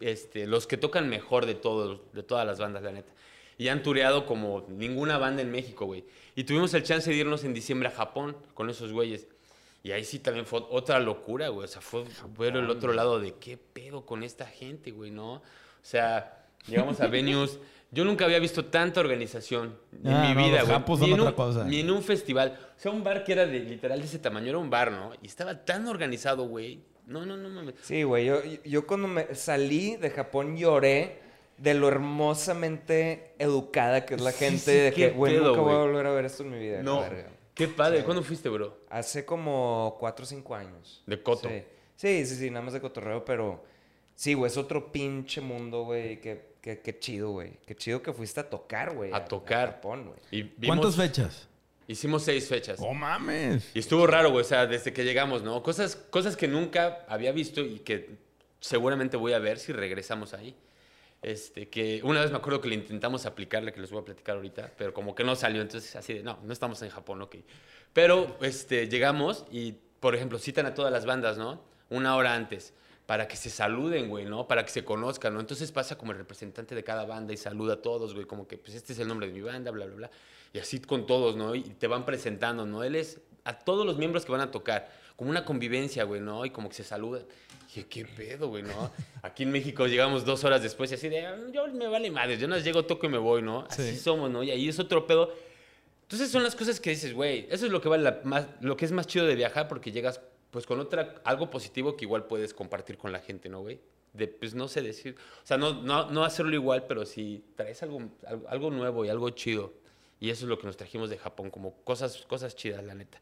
[0.00, 3.12] este, los que tocan mejor de todos, de todas las bandas, la neta.
[3.56, 6.04] Y han tureado como ninguna banda en México, güey.
[6.34, 9.26] Y tuvimos el chance de irnos en diciembre a Japón con esos güeyes.
[9.82, 11.64] Y ahí sí también fue otra locura, güey.
[11.64, 12.04] O sea, fue
[12.38, 15.34] ver el otro lado de qué pedo con esta gente, güey, ¿no?
[15.34, 15.42] O
[15.82, 17.58] sea, llegamos a venues.
[17.90, 20.98] Yo nunca había visto tanta organización en Ah, mi no, vida, güey.
[21.08, 21.64] Ni en un- cosa.
[21.64, 22.58] Ni en un festival.
[22.76, 25.12] O sea, un bar que era de literal de ese tamaño, era un bar, ¿no?
[25.22, 26.80] Y estaba tan organizado, güey.
[27.06, 27.74] No, no, no mames.
[27.80, 28.26] Sí, güey.
[28.26, 31.20] Yo, yo cuando me salí de Japón lloré
[31.56, 34.58] de lo hermosamente educada que es la gente.
[34.58, 36.58] sí, de qué que, güey, pedo, nunca voy a volver a ver esto en mi
[36.58, 36.82] vida.
[36.82, 37.02] No.
[37.58, 37.98] Qué padre.
[37.98, 38.04] Sí.
[38.04, 38.78] ¿Cuándo fuiste, bro?
[38.88, 41.02] Hace como cuatro o cinco años.
[41.06, 41.48] De coto.
[41.48, 41.62] Sí.
[41.96, 43.62] sí, sí, sí, nada más de cotorreo, pero
[44.14, 46.20] sí, güey, es otro pinche mundo, güey.
[46.20, 47.58] Qué, qué, qué chido, güey.
[47.66, 49.12] Qué chido que fuiste a tocar, güey.
[49.12, 49.72] A tocar.
[49.74, 50.18] Japón, güey.
[50.30, 51.48] Y vimos- ¿Cuántas fechas?
[51.88, 52.78] Hicimos seis fechas.
[52.82, 53.70] ¡Oh, mames!
[53.74, 54.42] Y estuvo raro, güey.
[54.42, 55.62] O sea, desde que llegamos, ¿no?
[55.62, 58.18] Cosas, cosas que nunca había visto y que
[58.60, 60.54] seguramente voy a ver si regresamos ahí.
[61.20, 64.36] Este, que una vez me acuerdo que le intentamos aplicarle, que les voy a platicar
[64.36, 67.36] ahorita, pero como que no salió, entonces así de, no, no estamos en Japón, ok.
[67.92, 71.60] Pero este, llegamos y, por ejemplo, citan a todas las bandas, ¿no?
[71.90, 72.72] Una hora antes,
[73.06, 74.46] para que se saluden, güey, ¿no?
[74.46, 75.40] Para que se conozcan, ¿no?
[75.40, 78.56] Entonces pasa como el representante de cada banda y saluda a todos, güey, como que,
[78.56, 80.10] pues este es el nombre de mi banda, bla, bla, bla.
[80.52, 81.54] Y así con todos, ¿no?
[81.54, 82.84] Y te van presentando, ¿no?
[82.84, 86.44] Él es a todos los miembros que van a tocar, como una convivencia, güey, ¿no?
[86.46, 87.24] Y como que se saludan.
[87.68, 88.90] Dije, ¿qué pedo, güey, no?
[89.22, 92.38] Aquí en México llegamos dos horas después y así de, "Ah, yo me vale madre,
[92.38, 93.66] yo no llego, toco y me voy, ¿no?
[93.68, 93.96] Así Sí.
[93.98, 94.42] somos, ¿no?
[94.42, 95.32] Y ahí es otro pedo.
[96.02, 98.76] Entonces son las cosas que dices, güey, eso es lo que vale la- más, lo
[98.76, 102.24] que es más chido de viajar porque llegas pues con otra, algo positivo que igual
[102.24, 103.78] puedes compartir con la gente, ¿no, güey?
[104.14, 105.14] De, pues no sé decir,
[105.44, 109.10] o sea, no, no, no hacerlo igual, pero si traes algo, algo, algo nuevo y
[109.10, 109.74] algo chido.
[110.18, 113.20] Y eso es lo que nos trajimos de Japón, como cosas, cosas chidas, la neta.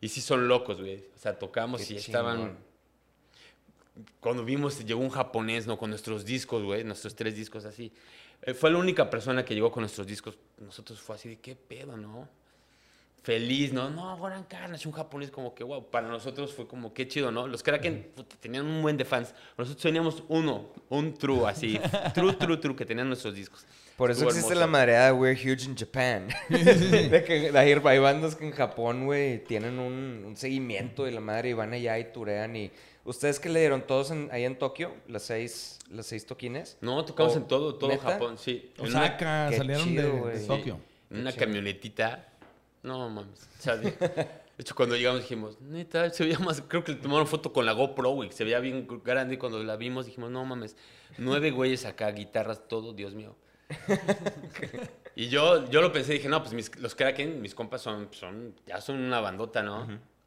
[0.00, 1.04] Y sí son locos, güey.
[1.14, 2.58] O sea, tocamos Qué y estaban chingón.
[4.20, 5.78] Cuando vimos, llegó un japonés, ¿no?
[5.78, 7.92] Con nuestros discos, güey, nuestros tres discos así.
[8.42, 10.36] Eh, fue la única persona que llegó con nuestros discos.
[10.58, 12.28] Nosotros fue así de, ¿qué pedo, no?
[13.22, 13.90] Feliz, ¿no?
[13.90, 17.48] No, Goran Carnage, un japonés como que, wow, para nosotros fue como, qué chido, ¿no?
[17.48, 19.34] Los Kraken puta, tenían un buen de fans.
[19.58, 21.80] Nosotros teníamos uno, un true, así,
[22.14, 23.66] true, true, true, que tenían nuestros discos.
[23.96, 24.60] Por eso Estuvo existe hermoso.
[24.60, 26.28] la madreada We're Huge in Japan.
[26.48, 31.20] de que hay, hay bandas que en Japón, güey, tienen un, un seguimiento de la
[31.20, 32.54] madre y van allá y turean.
[32.54, 32.70] y
[33.06, 33.82] ¿Ustedes qué le dieron?
[33.86, 34.94] ¿Todos en- ahí en Tokio?
[35.08, 36.76] ¿Las seis, las seis toquines?
[36.80, 38.02] No, tocamos ¿O en todo, todo neta?
[38.12, 38.72] Japón, sí.
[38.78, 40.46] En una- Osaka, qué salieron chido, de.
[40.46, 40.80] Tokio.
[41.10, 41.44] En una chido.
[41.46, 42.28] camionetita.
[42.82, 43.48] No mames.
[43.58, 44.28] O sea, de, de
[44.58, 46.60] hecho, cuando llegamos dijimos, neta, se veía más.
[46.68, 48.30] Creo que le tomaron foto con la GoPro, güey.
[48.32, 49.34] Se veía bien grande.
[49.34, 50.76] Y cuando la vimos dijimos, no mames.
[51.18, 53.34] Nueve güeyes acá, guitarras, todo, Dios mío.
[55.16, 58.54] y yo, yo lo pensé, dije, no, pues mis- los Kraken, mis compas son, son,
[58.66, 59.86] ya son una bandota, ¿no?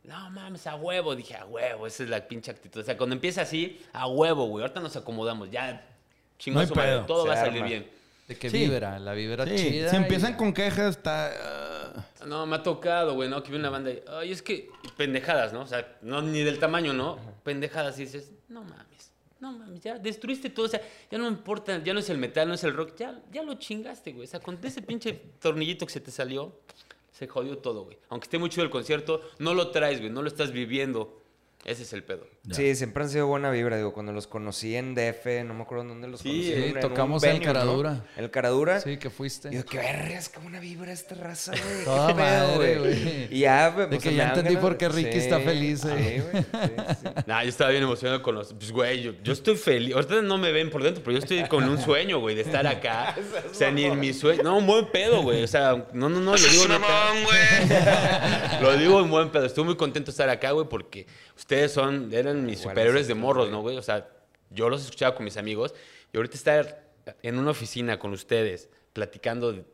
[0.09, 1.15] No mames, a huevo.
[1.15, 2.81] Dije, a huevo, esa es la pinche actitud.
[2.81, 4.63] O sea, cuando empieza así, a huevo, güey.
[4.63, 5.85] Ahorita nos acomodamos, ya.
[6.39, 7.05] Chingón No madre, pedo.
[7.05, 7.67] todo Se va a salir arma.
[7.67, 7.89] bien.
[8.27, 8.57] De que Sí.
[8.59, 9.89] vibra, la vibra Sí, chida.
[9.89, 12.05] si y empiezan con quejas, está...
[12.25, 13.41] No, me ha tocado, güey, ¿no?
[13.43, 15.61] Que viene una banda y, ay, es que pendejadas, ¿no?
[15.61, 17.17] O sea, no ni del tamaño, ¿no?
[17.43, 20.81] Pendejadas y dices, no mames, no mames, ya destruiste todo, o sea,
[21.11, 23.41] ya no me importa, ya no es el metal, no es el rock, ya, ya
[23.41, 24.25] lo chingaste, güey.
[24.27, 26.59] O sea, con ese pinche tornillito que se te salió,
[27.19, 27.97] se jodió todo, güey.
[28.07, 31.19] Aunque esté muy chido el concierto, no lo traes, güey, no lo estás viviendo.
[31.65, 32.25] Ese es el pedo.
[32.51, 33.75] Sí, siempre han sido buena vibra.
[33.75, 36.45] Digo, cuando los conocí en DF, no me acuerdo en dónde los Sí, conocí.
[36.45, 37.53] sí, en tocamos en venue, ¿no?
[37.53, 38.05] Caradura.
[38.15, 38.79] ¿El Caradura?
[38.79, 39.49] Sí, que fuiste.
[39.51, 41.83] Y yo, qué vergas, qué buena vibra esta raza, güey.
[41.83, 43.35] Toda qué pedo, madre, güey.
[43.35, 43.89] Y ya, güey.
[43.89, 46.23] De pues, que ya entendí ganas por qué Ricky está feliz, eh.
[46.23, 46.43] Sí, güey.
[46.43, 46.49] Sí,
[47.01, 47.09] sí.
[47.27, 48.53] Nah, yo estaba bien emocionado con los.
[48.53, 49.93] Pues, güey, yo, yo estoy feliz.
[49.93, 52.65] Ahorita no me ven por dentro, pero yo estoy con un sueño, güey, de estar
[52.65, 53.15] acá.
[53.49, 54.43] O sea, ni en mi sueño.
[54.43, 55.43] No, un buen pedo, güey.
[55.43, 56.63] O sea, no, no, no, lo digo
[57.25, 58.61] güey.
[58.61, 59.45] Lo digo en buen pedo.
[59.45, 61.05] Estoy muy contento de estar acá, güey, porque
[61.49, 63.49] ustedes son, eran mis Igual superiores de morros.
[63.49, 63.75] ¿no, güey?
[63.77, 64.07] O sea,
[64.51, 65.73] yo los escuchaba con mis amigos
[66.13, 66.83] y ahorita estar
[67.23, 69.65] en una oficina con ustedes platicando, de,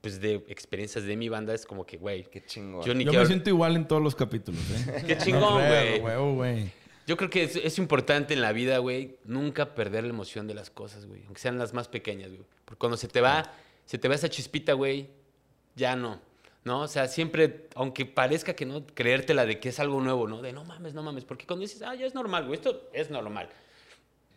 [0.00, 2.82] pues, de experiencias de mi banda es como que, güey, Qué chingón.
[2.82, 3.24] yo ni Yo quiero...
[3.24, 5.02] me siento igual en todos los capítulos, ¿eh?
[5.06, 6.00] Qué chingón, No güey.
[6.00, 6.70] huevo, güey.
[7.06, 10.54] Yo creo que es, es importante en la vida, güey, nunca perder la emoción de
[10.54, 11.24] las cosas, güey.
[11.26, 12.44] Aunque sean las más pequeñas, güey.
[12.64, 13.52] Porque cuando se te va,
[13.84, 15.10] se te va esa chispita, güey,
[15.76, 16.20] ya no.
[16.64, 16.82] ¿No?
[16.82, 20.42] O sea, siempre, aunque parezca que no, creértela de que es algo nuevo, ¿no?
[20.42, 21.24] De no mames, no mames.
[21.24, 23.48] Porque cuando dices, ah, ya es normal, güey, esto es normal.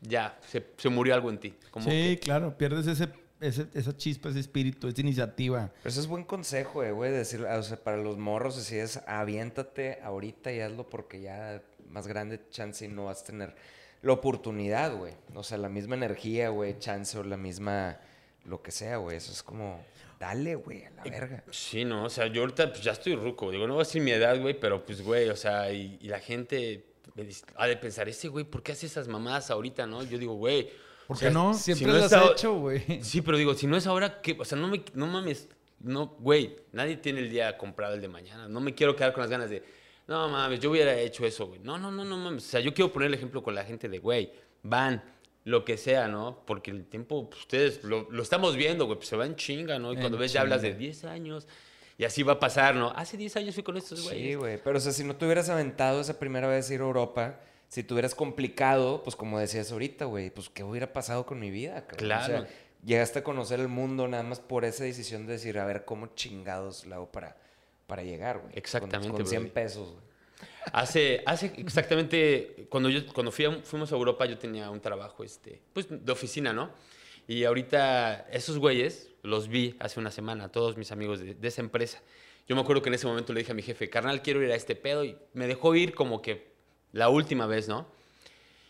[0.02, 1.54] Ya, se, se murió algo en ti.
[1.72, 3.10] Como Sí, que- claro, pierdes ese,
[3.40, 5.72] ese- esa chispa, ese espíritu, esa iniciativa.
[5.84, 8.98] Pero eso es buen consejo, eh, güey, decir, o sea, para los morros, así es,
[9.08, 13.56] aviéntate ahorita y hazlo porque ya más grande chance y no vas a tener
[14.02, 15.14] la oportunidad, güey.
[15.36, 18.00] O sea, la misma energía, güey, chance o la misma,
[18.46, 19.18] lo que sea, güey.
[19.18, 19.84] Eso es como,
[20.22, 21.44] dale, güey, a la verga.
[21.50, 23.52] Sí, no, o sea, yo ahorita pues, ya estoy ruco.
[23.52, 26.08] Digo, no voy a decir mi edad, güey, pero pues, güey, o sea, y, y
[26.08, 29.86] la gente me dice, ha de pensar, ese güey, ¿por qué hace esas mamadas ahorita,
[29.88, 30.04] no?
[30.04, 30.70] Yo digo, güey.
[31.08, 31.54] ¿Por o qué sea, no?
[31.56, 33.04] Siempre Si no has ahora- hecho, güey.
[33.04, 34.38] Sí, pero digo, si no es ahora, ¿qué?
[34.40, 35.50] O sea, no, me, no mames,
[35.80, 38.48] no, güey, nadie tiene el día comprado el de mañana.
[38.48, 39.64] No me quiero quedar con las ganas de,
[40.08, 41.60] no mames, yo hubiera hecho eso, güey.
[41.60, 42.46] No, no, no, no mames.
[42.46, 44.32] O sea, yo quiero poner el ejemplo con la gente de, güey,
[44.64, 45.04] van,
[45.44, 46.44] lo que sea, ¿no?
[46.46, 49.80] Porque el tiempo, pues, ustedes lo, lo estamos viendo, güey, pues se va en chinga,
[49.80, 49.92] ¿no?
[49.92, 50.80] Y En cuando ves, ya hablas de chinga.
[50.80, 51.48] 10 años.
[51.98, 52.92] Y así va a pasar, ¿no?
[52.96, 54.30] Hace 10 años fui con estos güeyes.
[54.30, 54.60] Sí, güey.
[54.64, 57.40] Pero, o sea, si no te hubieras aventado esa primera vez a ir a Europa,
[57.68, 61.52] si te hubieras complicado, pues como decías ahorita, güey, pues ¿qué hubiera pasado con mi
[61.52, 61.82] vida?
[61.82, 61.98] cabrón?
[61.98, 62.24] Claro.
[62.24, 62.48] O sea,
[62.84, 66.08] llegaste a conocer el mundo nada más por esa decisión de decir, a ver, ¿cómo
[66.16, 67.38] chingados la hago para,
[67.88, 68.54] para llegar, güey?
[68.58, 69.54] Exactamente, Con, 100 brother.
[69.54, 70.11] pesos, güey.
[70.74, 75.24] Hace, hace exactamente, cuando, yo, cuando fui a- fuimos a Europa, yo tenía un trabajo,
[75.24, 76.72] este, pues, de oficina, ¿no?
[77.28, 82.02] Y ahorita esos güeyes los vi hace una semana, todos mis amigos de, esa empresa.
[82.48, 84.52] Yo me acuerdo que en ese momento le dije a mi jefe, carnal, quiero ir
[84.52, 86.52] a este pedo, y me dejó ir como que
[86.92, 87.88] la última vez, ¿no?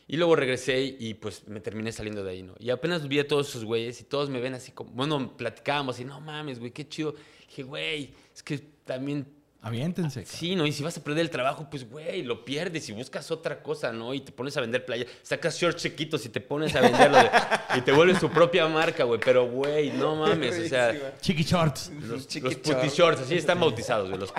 [0.07, 2.53] Y luego regresé y pues me terminé saliendo de ahí, ¿no?
[2.59, 5.99] Y apenas vi a todos esos güeyes y todos me ven así como, bueno, platicábamos
[5.99, 7.15] y no mames, güey, qué chido.
[7.47, 9.25] Dije, güey, es que también
[9.63, 10.23] Aviéntense.
[10.23, 10.39] cabrón.
[10.39, 10.65] Sí, ¿no?
[10.65, 13.91] Y si vas a perder el trabajo, pues, güey, lo pierdes y buscas otra cosa,
[13.93, 14.13] ¿no?
[14.13, 17.29] Y te pones a vender playa, sacas shorts chiquitos y te pones a venderlo de-
[17.77, 19.19] y te vuelves tu propia marca, güey.
[19.23, 21.91] Pero, güey, no mames, o sea, Chiqui shorts.
[22.01, 22.95] los, chiqui los puti shorts.
[22.97, 24.33] shorts, así están bautizados, güey, los,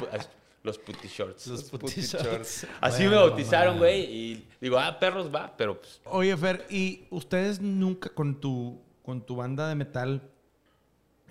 [0.64, 1.46] los puti shorts.
[1.46, 2.66] Los Puti shorts.
[2.80, 7.04] Así Bueno, me bautizaron, güey, y digo, ah, perros va, pero pues, Oye, Fer, ¿y
[7.10, 10.20] ustedes nunca con tu, con tu banda de metal,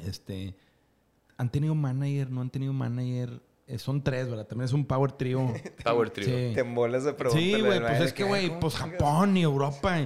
[0.05, 0.55] este,
[1.37, 3.41] han tenido manager, no han tenido manager?
[3.71, 4.45] Eh, son tres, ¿verdad?
[4.45, 5.53] También es un power trio.
[5.83, 6.25] Power Trio.
[6.27, 6.51] Sí.
[6.53, 7.41] Te embolas de preguntas.
[7.41, 9.97] Sí, güey, pues es que, güey, pues Japón y Europa.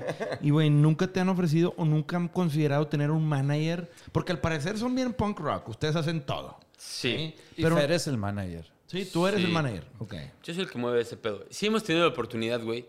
[0.42, 3.90] Y, güey, nunca te han ofrecido o nunca han considerado tener un manager.
[4.12, 5.68] Porque al parecer son bien punk rock.
[5.70, 6.60] Ustedes hacen todo.
[6.78, 7.34] Sí.
[7.58, 8.70] Y Pero- Fer es el manager.
[8.88, 9.48] Sí, tú eres Sí.
[9.48, 9.84] el manager.
[9.98, 10.14] Ok.
[10.44, 11.44] Yo soy el que mueve ese pedo.
[11.50, 12.86] Sí hemos tenido la oportunidad, güey.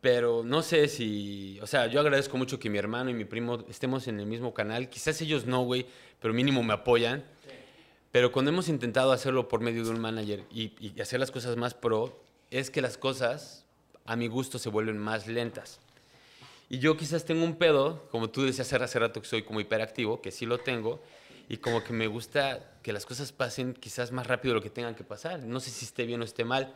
[0.00, 1.60] Pero no sé si...
[1.62, 4.52] O sea, yo agradezco mucho que mi hermano y mi primo estemos en el mismo
[4.52, 4.88] canal.
[4.88, 5.86] Quizás ellos no, güey,
[6.20, 7.24] pero mínimo me apoyan.
[8.12, 11.56] Pero cuando hemos intentado hacerlo por medio de un manager y, y hacer las cosas
[11.56, 13.64] más pro, es que las cosas,
[14.04, 15.80] a mi gusto, se vuelven más lentas.
[16.68, 20.20] Y yo quizás tengo un pedo, como tú decías hace rato que soy como hiperactivo,
[20.20, 21.00] que sí lo tengo,
[21.48, 24.70] y como que me gusta que las cosas pasen quizás más rápido de lo que
[24.70, 25.42] tengan que pasar.
[25.44, 26.74] No sé si esté bien o esté mal,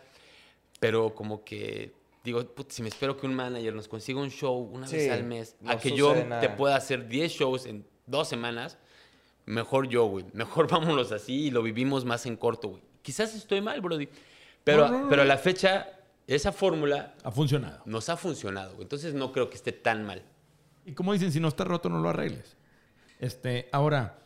[0.81, 1.93] pero como que
[2.25, 5.11] digo, "Put, si me espero que un manager nos consiga un show una Sí, vez
[5.13, 6.57] al mes, no a que yo sucede te nada.
[6.57, 8.77] pueda hacer 10 shows en dos semanas,
[9.47, 10.25] mejor yo, güey.
[10.35, 12.83] Mejor vámonos así y lo vivimos más en corto, güey.
[13.03, 14.09] Quizás estoy mal, Brody.
[14.65, 15.09] Pero, No, no, no.
[15.09, 15.89] pero a la fecha,
[16.27, 17.83] esa fórmula Ha funcionado.
[17.87, 18.83] nos ha funcionado, güey.
[18.83, 20.23] Entonces no creo que esté tan mal.
[20.85, 22.57] Y como dicen, si no está roto, no lo arregles.
[23.21, 24.19] Este, ahora,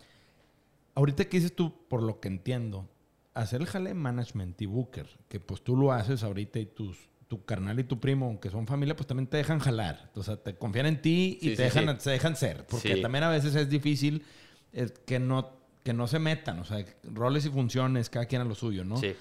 [0.95, 2.89] ahorita que dices tú, por lo que entiendo,
[3.35, 6.97] hacer el jale management y booker, que pues tú lo haces ahorita y tus,
[7.29, 10.11] tu carnal y tu primo, aunque son familia, pues también te dejan jalar.
[10.15, 12.05] O sea, te confían en ti y Sí, te, sí, dejan, sí.
[12.05, 12.67] se dejan ser.
[12.67, 13.03] Porque Sí.
[13.03, 14.25] también a veces es difícil
[14.73, 15.51] eh, que, no,
[15.85, 16.59] que no se metan.
[16.61, 18.97] O sea, roles y funciones, cada quien a lo suyo, ¿no?
[18.97, 19.15] Sí.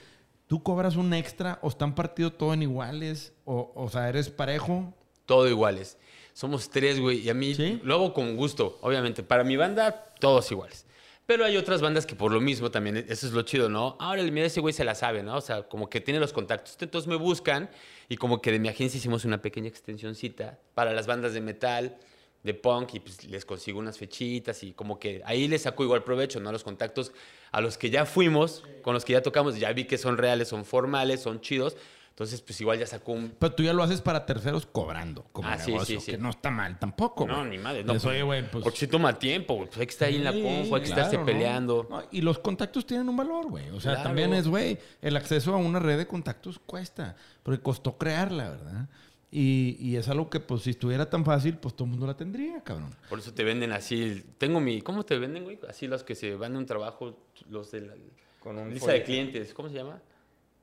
[0.47, 3.33] ¿Tú cobras un extra o están partidos todo en iguales?
[3.45, 4.93] O, o sea, ¿eres parejo?
[5.25, 5.97] Todo iguales.
[6.33, 7.19] Somos tres, güey.
[7.19, 7.79] Y a mí ¿Sí?
[7.83, 9.23] lo hago con gusto, obviamente.
[9.23, 10.85] Para mi banda, todos iguales.
[11.29, 13.95] Pero hay otras bandas que por lo mismo también, eso es lo chido, ¿no?
[13.99, 15.35] Ahora, mira, ese güey se la sabe, ¿no?
[15.35, 16.75] O sea, como que tiene los contactos.
[16.81, 17.69] Entonces me buscan
[18.07, 21.99] y como que de mi agencia hicimos una pequeña extensioncita para las bandas de metal,
[22.43, 26.03] de punk, y pues les consigo unas fechitas y como que ahí les saco igual
[26.03, 26.51] provecho, ¿no?
[26.51, 27.11] Los contactos
[27.51, 30.47] a los que ya fuimos, con los que ya tocamos, ya vi que son reales,
[30.47, 31.75] son formales, son chidos.
[32.11, 35.47] Entonces, pues igual ya sacó un Pero tú ya lo haces para terceros cobrando como
[35.47, 36.11] Ah, sí, negocio, sí, sí.
[36.11, 37.25] que no está mal tampoco.
[37.25, 37.49] No, güey.
[37.51, 37.83] ni madre.
[37.85, 38.61] No, Les, oye, güey, pues...
[38.61, 39.67] Porque sí toma tiempo, güey.
[39.67, 41.25] Pues hay que estar ahí en la Sí, confa, hay que claro, estarse ¿no?
[41.25, 41.87] peleando.
[41.89, 43.69] No, y los contactos tienen un valor, güey.
[43.69, 44.09] O sea, Claro.
[44.09, 47.15] también es, güey, el acceso a una red de contactos cuesta.
[47.41, 48.89] Porque costó crearla, ¿verdad?
[49.31, 52.17] Y, y es algo que, pues, si estuviera tan fácil, pues todo el mundo la
[52.17, 52.89] tendría, cabrón.
[53.09, 54.23] Por eso te venden así.
[54.39, 54.81] Tengo mi.
[54.81, 55.59] ¿Cómo te venden, güey?
[55.69, 57.15] Así los que se van de un trabajo,
[57.49, 57.93] los de la
[58.39, 59.53] Con un lista de clientes.
[59.53, 60.01] ¿Cómo se llama?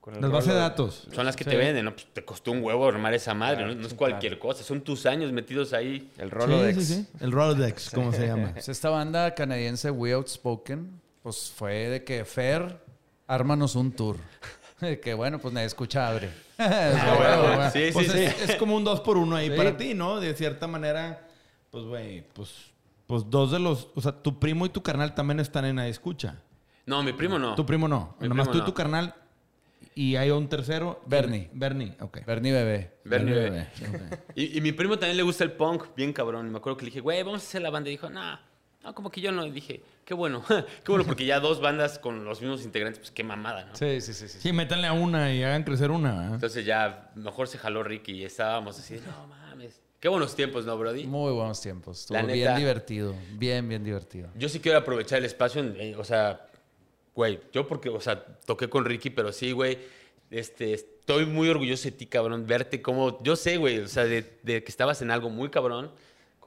[0.01, 1.07] Con Las bases de datos.
[1.13, 1.49] Son las que Sí.
[1.49, 1.93] te venden, ¿no?
[1.93, 3.81] Pues te costó un huevo armar esa madre, Claro, ¿no?
[3.81, 4.63] No es cualquier cosa.
[4.63, 6.11] Son tus años metidos ahí.
[6.17, 6.77] El Rolodex.
[6.85, 7.07] sí, sí.
[7.21, 8.51] El Rolodex, ¿cómo se llama?
[8.53, 12.81] Pues esta banda canadiense We Outspoken, pues fue de que Fer,
[13.27, 14.17] ármanos un tour.
[14.81, 16.29] De que bueno, pues nadie escucha abre.
[16.59, 17.71] Ah, bueno, bueno.
[17.71, 18.19] Sí, sí, Pues sí.
[18.23, 19.55] Es, es como un dos por uno ahí Sí.
[19.55, 20.19] para ti, ¿no?
[20.19, 21.27] De cierta manera,
[21.71, 22.51] pues, güey, pues,
[23.05, 23.89] pues dos de los...
[23.95, 26.41] O sea, tu primo y tu carnal también están en la escucha.
[26.85, 27.55] No, mi primo no.
[27.55, 28.15] Tu primo no.
[28.19, 28.65] Mi Nomás primo tú y no.
[28.65, 29.13] tu carnal.
[29.93, 31.01] Y hay un tercero.
[31.05, 31.49] Bernie.
[31.53, 32.19] Bernie, ok.
[32.25, 32.97] Bernie Bebé.
[33.03, 33.67] Bernie Bernie bebé.
[33.81, 34.19] bebé, ok.
[34.35, 36.47] Y, y mi primo también le gusta el punk, bien cabrón.
[36.47, 37.89] Y me acuerdo que le dije, güey, vamos a hacer la banda.
[37.89, 38.39] Y dijo, no,
[38.83, 39.45] no, como que yo no.
[39.45, 40.41] Y dije, qué bueno,
[40.83, 43.75] qué bueno, porque ya dos bandas con los mismos integrantes, pues qué mamada, ¿no?
[43.75, 44.27] Sí, sí, sí.
[44.29, 44.39] sí.
[44.39, 46.13] Sí, métanle a una y hagan crecer una.
[46.13, 46.33] ¿verdad?
[46.35, 49.81] Entonces ya mejor se jaló Ricky y estábamos así, no mames.
[49.99, 51.05] Qué buenos tiempos, ¿no, Brody?
[51.05, 51.99] Muy buenos tiempos.
[52.01, 52.55] Estuvo La bien neta.
[52.57, 53.15] divertido.
[53.33, 54.29] Bien, bien divertido.
[54.35, 56.47] Yo sí quiero aprovechar el espacio, en- o sea,
[57.13, 59.77] güey, yo porque, o sea, toqué con Ricky, pero sí, güey,
[60.29, 64.37] este, estoy muy orgulloso de ti, cabrón, verte como, yo sé, güey, o sea, de,
[64.43, 65.91] de que estabas en algo muy cabrón,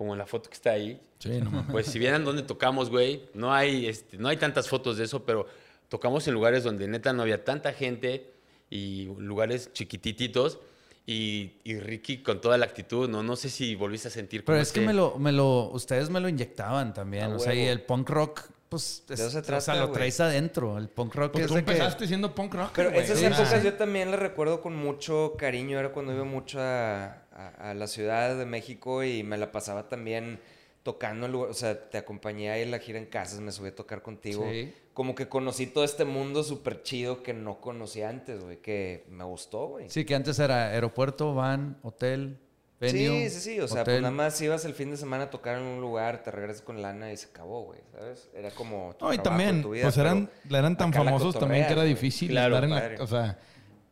[0.00, 0.98] como en la foto que está ahí.
[1.18, 1.70] Sí, no mames.
[1.70, 5.26] Pues si vieran dónde tocamos, güey, no hay, este, no hay tantas fotos de eso,
[5.26, 5.46] pero
[5.90, 8.32] tocamos en lugares donde neta no había tanta gente
[8.70, 10.58] y lugares chiquitititos.
[11.04, 14.56] Y, y Ricky con toda la actitud, no, no sé si volviste a sentir Pero
[14.56, 17.24] como es que ese- me lo, me lo, ustedes me lo inyectaban también.
[17.32, 19.74] A o sea, y el punk rock, pues, es- De eso se o trata, sea,
[19.74, 20.78] lo traes adentro.
[20.78, 21.72] El punk rock Porque es tú de que...
[21.72, 22.70] empezaste siendo punk rock.
[22.74, 25.78] Pero esas o sea, épocas yo también las recuerdo con mucho cariño.
[25.78, 29.88] Era cuando iba mucho a, a- a la Ciudad de México y me la pasaba
[29.88, 30.40] también
[30.82, 33.74] tocando lugar, o sea, te acompañé ahí en la gira en casas, me subí a
[33.74, 34.46] tocar contigo.
[34.50, 34.72] Sí.
[34.94, 39.24] Como que conocí todo este mundo súper chido que no conocía antes, güey, que me
[39.24, 39.88] gustó, güey.
[39.90, 42.38] Sí, que antes era aeropuerto, van, hotel,
[42.80, 43.60] venue, Sí, sí, sí.
[43.60, 46.22] O sea, pues nada más ibas el fin de semana a tocar en un lugar,
[46.22, 47.80] te regresas con lana y se acabó, güey.
[47.92, 48.28] ¿Sabes?
[48.34, 48.94] Era como.
[48.98, 52.30] tu No, y también, tu vida, pues eran, eran tan famosos también que era difícil
[52.30, 52.98] Claro, estar en padre.
[52.98, 53.04] la...
[53.04, 53.38] O sea,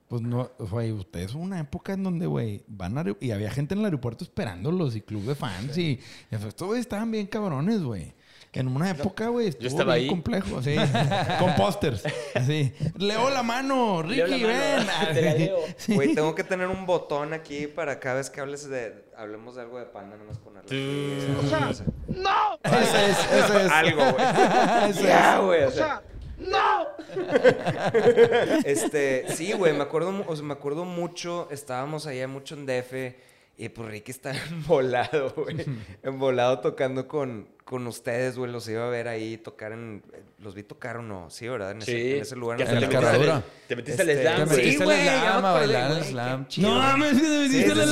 [0.08, 3.04] pues no, güey, ustedes una época en donde, güey, van a...
[3.20, 6.00] Y había gente en el aeropuerto esperándolos y club de fans y...
[6.30, 8.14] y estos güey estaban bien cabrones, güey.
[8.52, 10.08] En una época, güey, estuvo estaba bien ahí.
[10.08, 10.74] complejo, sí.
[11.38, 12.02] Con pósters,
[12.34, 12.72] así.
[12.96, 15.14] Leo la mano, Ricky, Leo la mano, ven.
[15.14, 15.58] te la leo.
[15.76, 15.94] Sí.
[15.94, 19.04] Güey, tengo que tener un botón aquí para cada vez que hables de.
[19.16, 21.36] Hablemos de algo de panda, nomás ponerle.
[21.36, 21.70] O sea,
[22.08, 22.58] ¡No!
[22.64, 23.70] Ese es, ese es.
[23.70, 25.04] Algo, güey.
[25.04, 25.62] Ya, güey.
[25.64, 26.02] O sea,
[26.38, 26.88] ¡No!
[28.64, 32.66] Este, sí, güey, me acuerdo, mu- o sea, me acuerdo mucho, estábamos allá mucho en
[32.66, 33.14] DF
[33.56, 35.56] y pues Ricky estaba embolado, güey.
[36.02, 40.02] embolado tocando con, con ustedes, güey, los iba a ver ahí tocar en...
[40.38, 41.28] ¿Los vi tocar o no?
[41.30, 41.72] Sí, ¿verdad?
[41.72, 42.12] En, ese, Sí.
[42.14, 42.56] en ese lugar.
[42.58, 43.36] Que en la carradura.
[43.36, 44.56] al- Te metiste al Este, slam, Te güey.
[44.58, 46.46] metiste al me slam a bailar güey, slam.
[46.48, 46.68] chido.
[46.68, 47.90] No mames, que te Sí, metiste sí, el sí.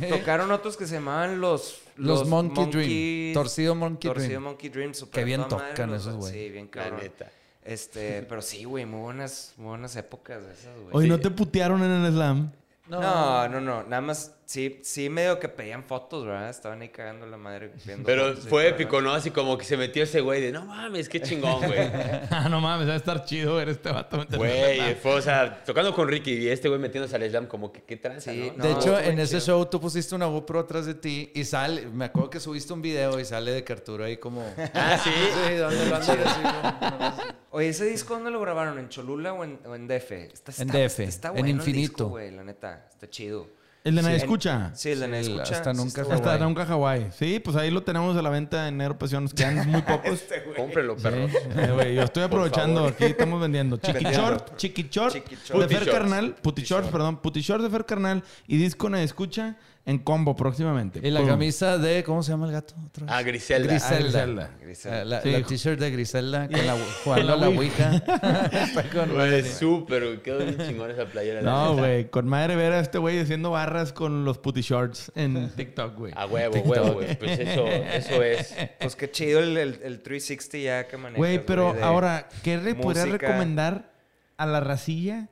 [0.00, 0.08] slam.
[0.18, 1.80] Tocaron otros que se llamaban los...
[1.96, 3.34] Los Monkey Dream.
[3.34, 4.42] Torcido Monkey Torcido Dream.
[4.42, 4.94] Monkey Dream.
[4.94, 6.32] super Qué bien madre, tocan esos, güey.
[6.32, 7.00] Sí, bien La cabrón.
[7.04, 7.30] neta.
[7.64, 10.88] Este, pero sí, güey, muy buenas, muy buenas épocas de esas, güey.
[10.92, 11.08] Oye.
[11.08, 12.52] ¿no te putearon en el slam?
[12.88, 16.50] No, no, no, nada más, sí, sí medio que pedían fotos, ¿verdad?
[16.50, 19.12] Estaban ahí cagando la madre viendo Pero fue épico, ¿no?
[19.12, 21.78] Así como que se metió ese güey de, no mames, qué chingón, güey.
[22.30, 24.20] Ah, no mames, va a estar chido ver este vato.
[24.22, 27.72] en Güey, fue, o sea, tocando con Ricky y este güey metiéndose al slam, como
[27.72, 28.62] que qué tranza, Sí, ¿no?
[28.64, 31.86] De No, hecho, en ese show tú pusiste una GoPro atrás de ti y sale,
[31.86, 34.42] me acuerdo que subiste un video y sale de Carturo ahí como...
[34.74, 35.10] Ah, sí.
[35.48, 38.78] Sí, ¿dónde lo como- Oye, ¿ese disco dónde lo grabaron?
[38.78, 40.10] ¿En Cholula o en, o en DF?
[40.12, 41.80] Está, En DF, Está en bueno el Infinito.
[41.92, 42.86] disco, güey, la neta.
[42.90, 43.46] Está chido.
[43.84, 44.22] El de nadie Sí.
[44.24, 44.70] escucha.
[44.74, 45.56] Sí, el de Nadie Sí, escucha.
[45.56, 47.08] hasta sí nunca estuvo Hasta nunca Hawái.
[47.18, 49.28] Sí, pues ahí lo tenemos a la venta en Nero Pasión.
[49.28, 50.24] Quedan muy pocos.
[50.56, 51.80] Cómprenlo, Sí, perro.
[51.82, 52.86] eh, yo estoy aprovechando.
[52.86, 53.76] Aquí estamos vendiendo.
[53.76, 54.04] Chiqui.
[54.04, 55.70] Short, Chiqui Short, Chiqui de Short.
[55.70, 56.34] Fer Carnal.
[56.40, 57.18] Puti Shorts, perdón.
[57.18, 58.24] Puti Shorts de Fer Carnal.
[58.46, 59.56] Y disco Nadie escucha
[59.86, 60.98] en combo próximamente.
[61.02, 61.28] Y la Pum.
[61.28, 62.02] camisa de...
[62.04, 62.74] ¿Cómo se llama el gato?
[62.86, 63.14] otra vez?
[63.14, 63.68] Ah, Griselda.
[63.68, 63.98] Griselda.
[64.00, 64.50] Griselda.
[64.62, 65.00] Griselda.
[65.02, 65.30] Eh, La, Sí.
[65.30, 67.90] la t-shirt de Griselda con la, jugando La a la Ouija.
[67.90, 68.46] Ouija.
[68.64, 70.22] Está con Güey, súper, güey.
[70.22, 71.42] Quedó bien chingón esa playera.
[71.42, 72.08] la No, güey.
[72.10, 76.12] Con madre ver a este güey haciendo barras con los Puti Shorts en TikTok, güey.
[76.16, 77.18] A huevo, huevo, güey.
[77.18, 78.54] Pues eso, eso es.
[78.80, 82.74] Pues qué chido el, el, el 360 ya que manejas, Güey, pero ahora, ¿qué le
[82.74, 83.26] podrías música.
[83.26, 83.92] recomendar
[84.38, 85.28] a la racilla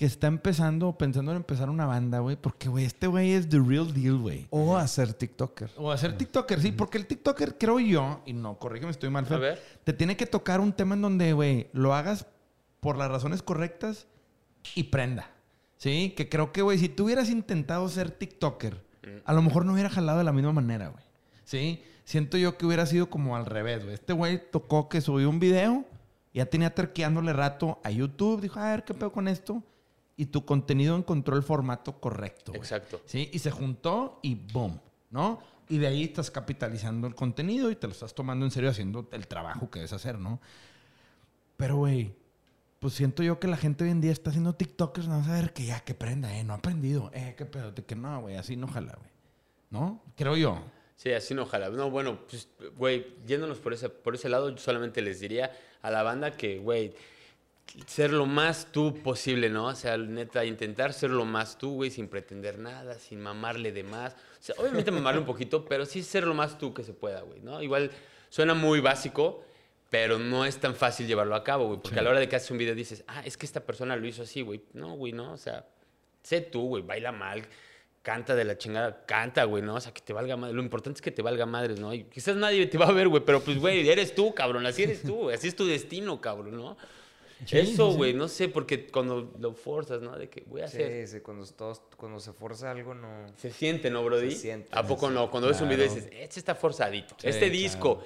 [0.00, 2.34] que está empezando pensando en empezar una banda, güey?
[2.34, 4.46] Porque, güey, este güey es the real deal, güey.
[4.48, 5.72] O hacer TikToker.
[5.76, 9.36] O hacer TikToker, sí, porque el TikToker, creo yo, y no, corrígeme, estoy mal, Fer,
[9.36, 9.62] A ver.
[9.84, 12.24] te tiene que tocar un tema en donde, güey, lo hagas
[12.80, 14.06] por las razones correctas
[14.74, 15.32] y prenda.
[15.76, 18.82] Sí, que creo que, güey, si tú hubieras intentado ser TikToker,
[19.26, 21.04] a lo mejor no hubiera jalado de la misma manera, güey.
[21.44, 23.96] Sí, siento yo que hubiera sido como al revés, güey.
[23.96, 25.84] Este güey tocó que subió un video,
[26.32, 29.62] ya tenía terqueándole rato a YouTube, dijo, a ver, ¿qué pedo con esto?
[30.20, 32.60] Y tu contenido encontró el formato correcto, güey.
[32.60, 33.00] Exacto.
[33.06, 33.30] ¿sí?
[33.32, 35.40] Y se juntó y boom, ¿no?
[35.70, 39.08] Y de ahí estás capitalizando el contenido y te lo estás tomando en serio haciendo
[39.12, 40.38] el trabajo que debes hacer, ¿no?
[41.56, 42.12] Pero, güey,
[42.80, 45.32] pues siento yo que la gente hoy en día está haciendo TikTokers, no vas a
[45.32, 46.44] ver que ya, que prenda, ¿eh?
[46.44, 47.10] No ha aprendido.
[47.14, 49.10] Eh, qué pedo, que no, güey, así no jala, güey.
[49.70, 50.02] ¿No?
[50.16, 50.62] Creo yo.
[50.96, 51.70] Sí, así no ojalá.
[51.70, 52.46] No, bueno, pues,
[52.76, 55.50] güey, yéndonos por ese, por ese lado, yo solamente les diría
[55.80, 56.92] a la banda que, güey,
[57.86, 59.66] ser lo más tú posible, ¿no?
[59.66, 63.82] O sea, neta, intentar ser lo más tú, güey, sin pretender nada, sin mamarle de
[63.82, 64.12] más.
[64.12, 67.22] O sea, obviamente mamarle un poquito, pero sí ser lo más tú que se pueda,
[67.22, 67.62] güey, ¿no?
[67.62, 67.90] Igual
[68.28, 69.44] suena muy básico,
[69.88, 72.36] pero no es tan fácil llevarlo a cabo, güey, porque a la hora de que
[72.36, 74.62] haces un video dices, ah, es que esta persona lo hizo así, güey.
[74.72, 75.66] No, güey, no, o sea,
[76.22, 77.42] sé tú, güey, baila mal,
[78.02, 79.74] canta de la chingada, canta, güey, ¿no?
[79.74, 80.54] O sea, que te valga madre.
[80.54, 81.92] Lo importante es que te valga madres, ¿no?
[81.92, 84.82] Y quizás nadie te va a ver, güey, pero pues, güey, eres tú, cabrón, así
[84.82, 86.76] eres tú, así es tu destino, cabrón, ¿no?
[87.46, 87.96] Sí, Eso, sí, sí.
[87.96, 90.16] güey, no sé, porque cuando lo forzas, ¿no?
[90.18, 91.06] De que voy a hacer...
[91.08, 93.26] Sí, sí, cuando, todos, cuando se forza algo no...
[93.38, 94.30] Se siente, ¿no, Brody?
[94.32, 95.30] Se siente, ¿A poco sí, no?
[95.30, 96.00] Cuando ves un video claro.
[96.02, 97.52] dices, este está forzadito, Sí, este claro.
[97.52, 98.04] disco,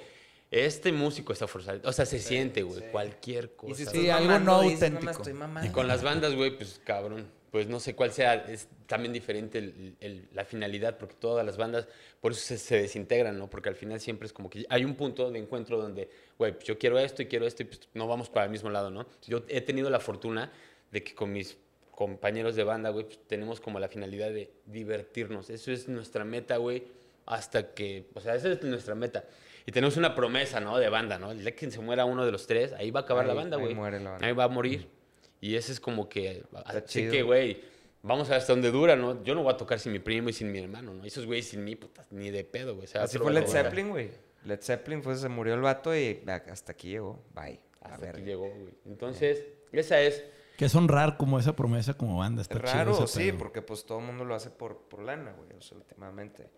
[0.51, 1.89] este músico está forzadito.
[1.89, 2.85] O sea, se siente, güey, sí.
[2.91, 3.73] cualquier cosa.
[3.73, 5.11] Y si Sí, algo no dices, "No me auténtico".
[5.11, 5.69] estoy mamando".
[5.69, 7.27] Y con las bandas, güey, pues cabrón.
[7.55, 11.55] Pues no sé cuál sea, es también diferente el- el- la finalidad, porque todas las
[11.55, 11.87] bandas,
[12.19, 13.49] por eso se, se desintegran, ¿no?
[13.49, 16.65] Porque al final siempre es como que hay un punto de encuentro donde, güey, pues
[16.65, 19.05] yo quiero esto y quiero esto y pues no vamos para el mismo lado, ¿no?
[19.25, 20.51] Yo he tenido la fortuna
[20.91, 21.57] de que con mis
[21.91, 25.49] compañeros de banda, güey, pues tenemos como la finalidad de divertirnos.
[25.49, 26.83] Eso es nuestra meta, güey,
[27.25, 29.23] hasta que, o sea, esa es nuestra meta.
[29.65, 30.77] Y tenemos una promesa, ¿no?
[30.77, 31.31] De banda, ¿no?
[31.31, 33.55] El día que se muera uno de los tres, ahí va a acabar la banda,
[33.63, 33.75] güey.
[34.27, 34.89] Ahí va a morir.
[35.45, 37.11] Y ese es como que, así chido.
[37.11, 37.61] que, güey,
[38.01, 39.23] vamos a ver hasta dónde dura, ¿no?
[39.23, 41.03] Yo no voy a tocar sin mi primo y sin mi hermano, ¿no?
[41.05, 42.85] Esos güeyes sin mí, puta, ni de pedo, güey.
[42.85, 43.45] O sea, Así fue Led.
[43.45, 44.09] Zeppelin, güey.
[44.45, 46.21] Led Zeppelin fue, se murió el vato y
[46.51, 47.23] hasta aquí llegó.
[47.33, 47.59] Bye.
[47.81, 48.15] A Hasta ver.
[48.15, 48.73] aquí llegó, güey.
[48.85, 50.23] Entonces, esa es
[50.57, 52.41] Que es honrar como esa promesa como banda.
[52.41, 53.37] Está Es chido raro, ese sí, pedo.
[53.37, 56.49] porque pues todo el mundo lo hace por, por lana, güey, o sea, últimamente.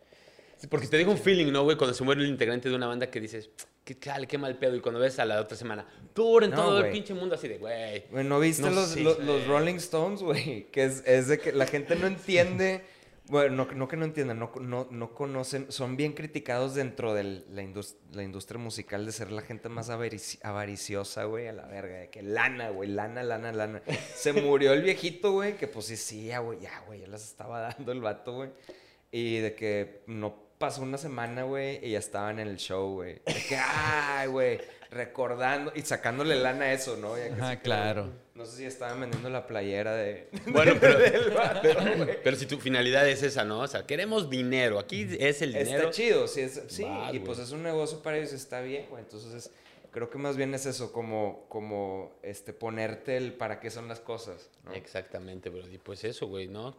[0.56, 1.76] Sí, porque te deja un feeling, ¿no, güey?
[1.76, 3.50] Cuando se muere el integrante de una banda que dices,
[3.88, 4.76] qué chale, qué mal pedo.
[4.76, 7.48] Y cuando ves a la otra semana, tour en No, todo el pinche mundo así
[7.48, 8.04] de, güey.
[8.26, 10.70] ¿no viste No los, sé, los, Rolling Stones, güey?
[10.72, 12.84] Que es, es de que la gente no entiende,
[13.30, 17.24] bueno, no, no que no entiendan, no, no, no conocen, son bien criticados dentro de
[17.50, 21.66] la, indus- la industria musical de ser la gente más avarici- avariciosa, güey, a la
[21.68, 23.82] verga, de que lana, güey, lana, lana, lana.
[24.16, 27.24] Se murió el viejito, güey, que pues sí, sí, ya, güey, ya, güey, ya las
[27.24, 28.50] estaba dando el vato, güey.
[29.12, 33.16] Y de que no pasó una semana, güey, y ya estaban en el show, güey.
[33.26, 34.60] De que, ay, güey,
[34.92, 37.18] recordando y sacándole lana a eso, ¿no?
[37.18, 38.10] Ya que Ajá, quedó- claro.
[38.36, 40.30] No sé si estaban vendiendo la playera de...
[40.48, 41.62] Bueno, pero, del vato,
[42.24, 43.62] pero, si tu finalidad es esa, ¿no?
[43.62, 44.78] O sea, queremos dinero.
[44.78, 45.90] Aquí es el dinero.
[45.90, 48.86] Está chido, sí, es- sí Va, y pues es un negocio para ellos, está bien,
[48.90, 49.02] güey.
[49.04, 49.52] Entonces, es-
[49.98, 54.00] creo que más bien es eso, como, como este, ponerte el para qué son las
[54.00, 54.72] cosas, ¿no?
[54.74, 55.68] Exactamente, bro.
[55.68, 56.78] Y pues eso, güey, ¿no?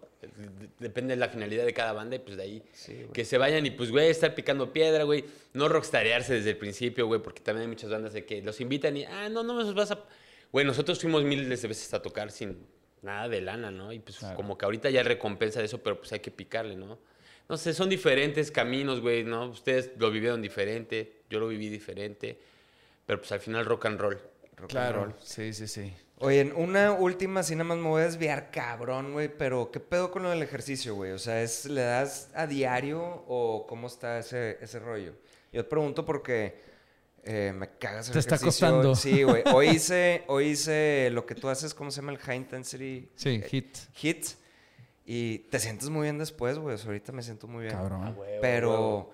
[0.79, 3.67] Depende de la finalidad de cada banda y pues de ahí Sí, que se vayan
[3.67, 5.25] y pues, güey, estar picando piedra, güey.
[5.53, 8.97] No rockstarearse desde el principio, güey, porque también hay muchas bandas de que los invitan
[8.97, 9.99] y, ah, no, no me los vas a...
[10.53, 12.65] Güey, nosotros fuimos miles de veces a tocar sin
[13.03, 13.93] nada de lana, ¿no?
[13.93, 14.37] Y pues Claro.
[14.37, 17.01] como que ahorita ya recompensa de eso, pero pues hay que picarle, ¿no?
[17.49, 19.49] No sé, son diferentes caminos, güey, ¿no?
[19.49, 22.39] Ustedes lo vivieron diferente, yo lo viví diferente,
[23.09, 24.15] pero pues al final rock and roll.
[24.15, 25.15] Rock and Claro, roll.
[25.23, 25.93] sí, sí, sí.
[26.19, 29.81] Oye, en una última, así nada más me voy a desviar, cabrón, güey, pero ¿qué
[29.81, 31.13] pedo con lo del ejercicio, güey?
[31.13, 35.15] O sea, ¿es, ¿le das a diario o cómo está ese, ese rollo?
[35.53, 36.61] Yo te pregunto porque
[37.25, 38.67] eh, me cagas el Te está ejercicio.
[38.69, 38.95] costando.
[38.97, 39.45] Sí, güey.
[39.55, 42.13] Hoy hice, hoy hice lo que tú haces, ¿cómo se llama?
[42.13, 43.77] El High Intensity Sí, eh, hit.
[43.95, 44.27] Hit.
[45.07, 46.75] Y te sientes muy bien después, güey.
[46.75, 47.75] O sea, ahorita me siento muy bien.
[47.77, 48.15] Cabrón.
[48.43, 49.11] Pero,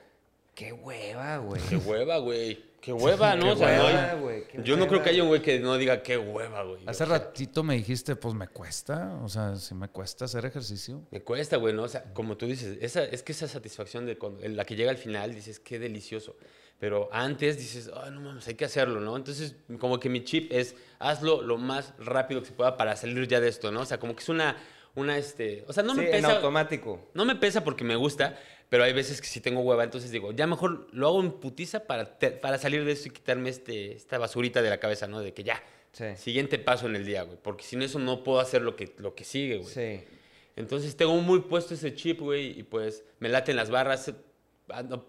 [0.55, 1.63] qué hueva, güey.
[1.69, 2.65] Qué hueva, güey.
[2.85, 3.47] Qué hueva, ¿no?
[3.47, 5.05] Qué O sea, no hay- hueva, güey, qué Yo no creo hueva.
[5.05, 6.83] que haya un güey que no diga qué hueva, güey.
[6.87, 9.19] Hace ratito me dijiste, pues me cuesta.
[9.23, 11.01] O sea, si me cuesta hacer ejercicio.
[11.11, 11.85] Me cuesta, güey, ¿no?
[11.85, 14.77] O sea, como tú dices, esa, es que esa satisfacción de cuando, en la que
[14.77, 16.37] llega al final, dices, qué delicioso.
[16.79, 19.17] Pero antes dices, ay, no mames, hay que hacerlo, ¿no?
[19.17, 23.27] Entonces, como que mi chip es, hazlo lo más rápido que se pueda para salir
[23.29, 23.81] ya de esto, ¿no?
[23.81, 24.57] O sea, como que es una,
[24.97, 25.65] una, este...
[25.69, 26.37] O sea, no me Sí, en pesa...
[26.37, 27.11] automático.
[27.15, 28.37] No me pesa porque me gusta,
[28.75, 31.85] pero hay veces que sí tengo hueva, entonces digo, ya mejor lo hago en putiza
[31.87, 35.21] para, te- para salir de eso y quitarme este, esta basurita de la cabeza, ¿no?
[35.21, 35.63] De que ya,
[35.93, 36.07] Sí.
[36.17, 37.39] siguiente paso en el día, güey.
[37.41, 39.73] Porque sin eso no puedo hacer lo que, lo que sigue, güey.
[39.73, 40.05] Sí.
[40.57, 44.13] Entonces tengo muy puesto ese chip, güey, y pues me laten las barras,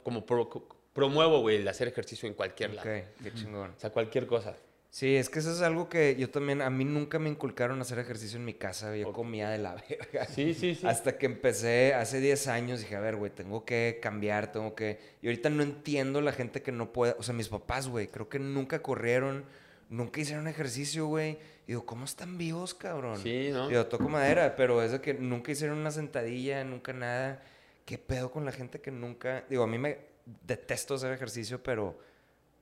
[0.03, 2.89] como pro- promuevo, güey, el hacer ejercicio en cualquier Ok, lado.
[3.23, 3.71] qué chingón.
[3.75, 4.55] O sea, cualquier cosa.
[4.95, 7.81] Sí, es que eso es algo que yo también, a mí nunca me inculcaron a
[7.81, 10.25] hacer ejercicio en mi casa, yo comía de la verga.
[10.27, 10.87] Sí, sí, sí.
[10.87, 14.97] Hasta que empecé hace 10 años, dije, a ver, güey, tengo que cambiar, tengo que...
[15.21, 18.29] Y ahorita no entiendo la gente que no puede, o sea, mis papás, güey, creo
[18.29, 19.43] que nunca corrieron,
[19.89, 21.39] nunca hicieron ejercicio, güey.
[21.67, 23.19] Digo, ¿cómo están vivos, cabrón?
[23.21, 23.67] Sí, ¿no?
[23.67, 27.43] Digo, toco madera, pero es de que nunca hicieron una sentadilla, nunca nada.
[27.83, 29.43] ¿Qué pedo con la gente que nunca...
[29.49, 29.97] Digo, a mí me
[30.47, 31.99] detesto hacer ejercicio, pero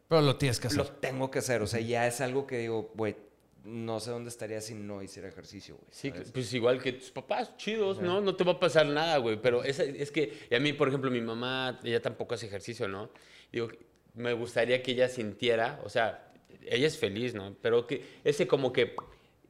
[0.07, 0.95] Pero lo tienes que lo hacer.
[0.99, 1.61] tengo que hacer.
[1.61, 3.15] O sea, ya es algo que digo, güey,
[3.63, 5.87] no sé dónde estaría si no hiciera ejercicio, güey.
[5.91, 6.31] Sí, ¿sabes?
[6.31, 8.19] pues igual que tus papás, chidos, ¿no?
[8.21, 9.41] No te va a pasar nada, güey.
[9.41, 12.87] Pero esa- es que, y a mí, por ejemplo, mi mamá, ella tampoco hace ejercicio,
[12.87, 13.09] ¿no?
[13.51, 13.69] Digo,
[14.15, 16.31] me gustaría que ella sintiera, o sea,
[16.65, 17.55] ella es feliz, ¿no?
[17.61, 18.95] Pero que ese como que,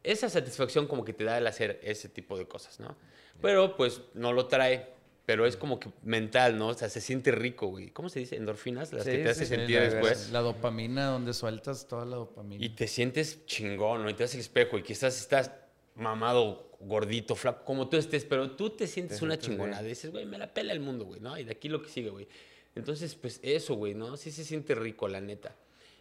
[0.03, 2.95] esa satisfacción como que te da el hacer ese tipo de cosas, ¿no?
[3.41, 4.87] Pero pues no lo trae,
[5.25, 6.67] pero es como que mental, ¿no?
[6.69, 7.89] O sea, se siente rico, güey.
[7.91, 8.35] ¿Cómo se dice?
[8.35, 10.29] Endorfinas, las Sí, que te sí, hace sí, sentir la- después.
[10.31, 12.63] La dopamina, donde sueltas toda la dopamina.
[12.63, 14.09] Y te sientes chingón, ¿no?
[14.09, 15.51] Y te das el espejo y quizás estás
[15.95, 19.83] mamado, gordito, flaco, como tú estés, pero tú te sientes Te una chingonada.
[19.83, 21.37] Dices, güey, me la pela el mundo, güey, ¿no?
[21.37, 22.27] Y de aquí lo que sigue, güey.
[22.75, 24.17] Entonces, pues eso, güey, ¿no?
[24.17, 25.55] Sí se siente rico, la neta.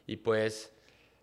[0.06, 0.72] Y pues,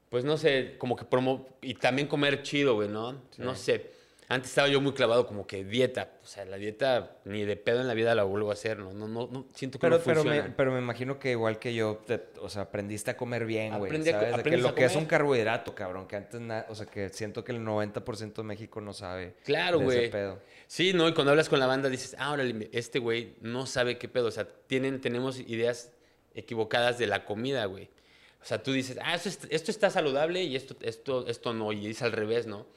[0.10, 1.48] pues no sé, como que promo...
[1.62, 3.22] Y también comer chido, güey, ¿no?
[3.38, 3.92] No sé.
[4.32, 6.12] Antes estaba yo muy clavado como que dieta.
[6.24, 8.94] O sea, la dieta ni de pedo en la vida la vuelvo a hacer, ¿no?
[8.94, 10.48] No, no, no siento que Pero, no pero, funciona.
[10.48, 13.76] me, pero me imagino que igual que yo, te- o sea, aprendiste a comer bien,
[13.80, 13.90] güey.
[13.90, 14.20] Aprendí a.
[14.38, 17.10] De que lo a que es un carbohidrato, cabrón, que antes, na- o sea, que
[17.10, 19.34] siento que el 90% de México no sabe.
[19.44, 20.12] Claro, güey.
[20.68, 21.08] Sí, ¿no?
[21.10, 24.28] Y cuando hablas con la banda dices, ah, órale, este güey no sabe qué pedo.
[24.28, 25.92] O sea, tienen, tenemos ideas
[26.36, 27.90] equivocadas de la comida, güey.
[28.42, 31.72] O sea, tú dices, ah, esto, es- esto está saludable y esto, esto, esto no.
[31.74, 32.68] Y es al revés, ¿no?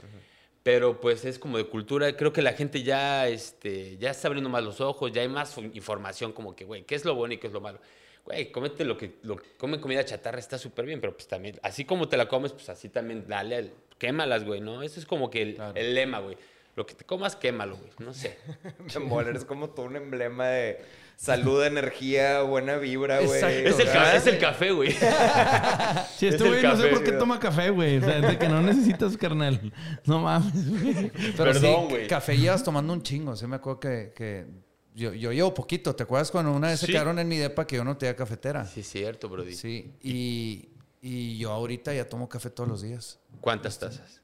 [0.62, 2.16] Pero pues es como de cultura.
[2.16, 5.56] Creo que la gente ya, este, ya está abriendo más los ojos, ya hay más
[5.58, 7.80] información como que, güey, ¿qué es lo bueno y qué es lo malo?
[8.24, 11.84] Güey, cómete lo que, lo come comida chatarra, está súper bien, pero pues también, así
[11.84, 14.82] como te la comes, pues así también dale, al- quémalas, güey, ¿no?
[14.84, 15.72] Eso es como que el, Claro.
[15.74, 16.36] el lema, güey.
[16.76, 17.90] Lo que te comas, quémalo, güey.
[17.98, 18.38] No sé.
[18.94, 20.78] Bemol, eres como todo un emblema de
[21.22, 23.42] salud, energía, buena vibra, güey.
[23.42, 24.16] Es el, ca- ¿Verdad?
[24.16, 24.90] es el café, güey.
[26.16, 27.98] Sí, Es este el güey no sé café, por qué toma café, güey.
[27.98, 29.72] O sea, es de que no necesitas, carnal.
[30.04, 31.10] No mames, güey.
[31.10, 32.06] Pero Perdón, sí, güey.
[32.08, 33.36] café llevas tomando un chingo.
[33.36, 34.46] Sí me acuerdo que, que
[34.94, 35.94] yo, yo llevo poquito.
[35.94, 36.92] ¿Te acuerdas cuando una vez se Sí.
[36.92, 38.64] quedaron en mi depa que yo no tenía cafetera?
[38.66, 39.54] Sí, es cierto, Brody.
[39.54, 39.92] Sí.
[40.02, 40.68] Y,
[41.00, 43.18] y yo ahorita ya tomo café todos los días.
[43.40, 44.20] ¿Cuántas tazas?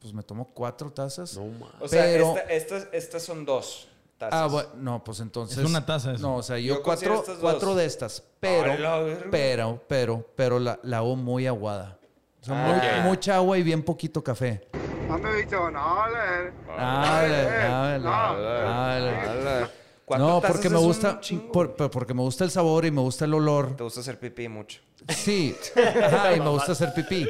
[0.00, 1.36] Pues me tomo cuatro tazas.
[1.36, 1.76] No, mames.
[1.80, 3.88] O sea, Pero- esta- estas, estas son dos
[4.30, 4.40] tazas.
[4.42, 5.58] Ah, bueno, no, pues entonces.
[5.58, 6.22] Es una taza eso.
[6.22, 8.22] No, o sea, yo, Yo cuatro, estas cuatro de estas.
[8.40, 8.72] Pero,
[9.30, 11.98] pero, pero, pero la, la hago muy aguada.
[12.42, 13.04] O sea, Ah, muy- ok.
[13.04, 14.66] mucha agua y bien poquito café.
[15.10, 16.52] Han dicho, no, le...
[16.76, 18.10] Dale, dale, no.
[18.40, 19.83] dale.
[20.18, 21.20] No, porque me gusta,
[21.52, 23.76] por- por- porque me gusta el sabor y me gusta el olor.
[23.76, 24.80] Te gusta hacer pipí mucho.
[25.08, 25.54] Sí,
[26.02, 27.26] ajá, y me gusta hacer pipí.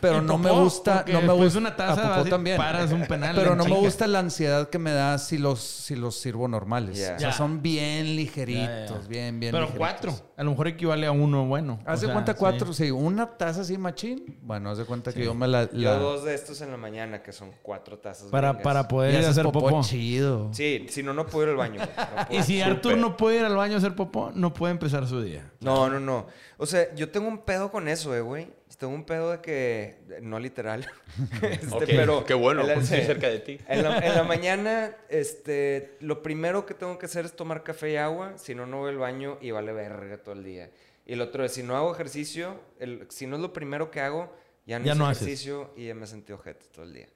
[0.00, 2.56] Pero no me popó, gusta, no me gusta una taza a popó también.
[2.56, 5.94] paras un penal Pero no me gusta la ansiedad que me da si los si
[5.94, 6.96] los sirvo normales.
[6.96, 7.16] Ya.
[7.16, 9.08] O sea, son bien ligeritos, ya.
[9.08, 9.76] bien bien Pero ligeritos.
[9.78, 10.14] cuatro.
[10.38, 11.80] A lo mejor equivale a uno bueno.
[11.84, 12.90] Haz O de sea, cuenta cuatro, sí.
[12.90, 14.38] Una taza así machín.
[14.42, 15.64] Bueno, haz de cuenta que yo me la...
[15.70, 18.28] Yo la- dos de estos en la mañana, que son cuatro tazas.
[18.30, 19.82] Para, para poder ir a haces hacer popó.
[19.82, 20.48] chido.
[20.54, 21.80] Sí, si no, no puedo ir al baño.
[22.30, 25.22] Y si Arthur no puede ir al baño a hacer popó, no puede empezar su
[25.22, 25.50] día.
[25.60, 26.26] No, no, no.
[26.56, 28.48] O sea, yo tengo un pedo con eso, eh, güey.
[28.78, 29.98] Tengo un pedo de que...
[30.22, 30.86] No literal.
[31.42, 32.24] Este, Ok, pero...
[32.24, 32.94] qué bueno, en la- sí.
[33.06, 33.58] cerca de ti.
[33.66, 37.90] En la, en la mañana, este, lo primero que tengo que hacer es tomar café
[37.92, 40.70] y agua, si no, no voy al baño y vale verga todo el día.
[41.06, 44.00] Y lo otro es, si no hago ejercicio, el- si no es lo primero que
[44.00, 44.32] hago,
[44.64, 45.22] ya no Ya no haces.
[45.22, 47.08] ejercicio y ya me sentí ojete todo el día.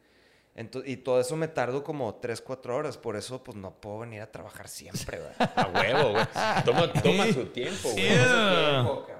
[0.84, 4.20] Y todo eso me tardo como 3, 4 horas, por eso pues no puedo venir
[4.20, 5.32] a trabajar siempre, güey.
[5.56, 6.24] A huevo, güey.
[6.64, 9.12] Toma, toma su tiempo, güey.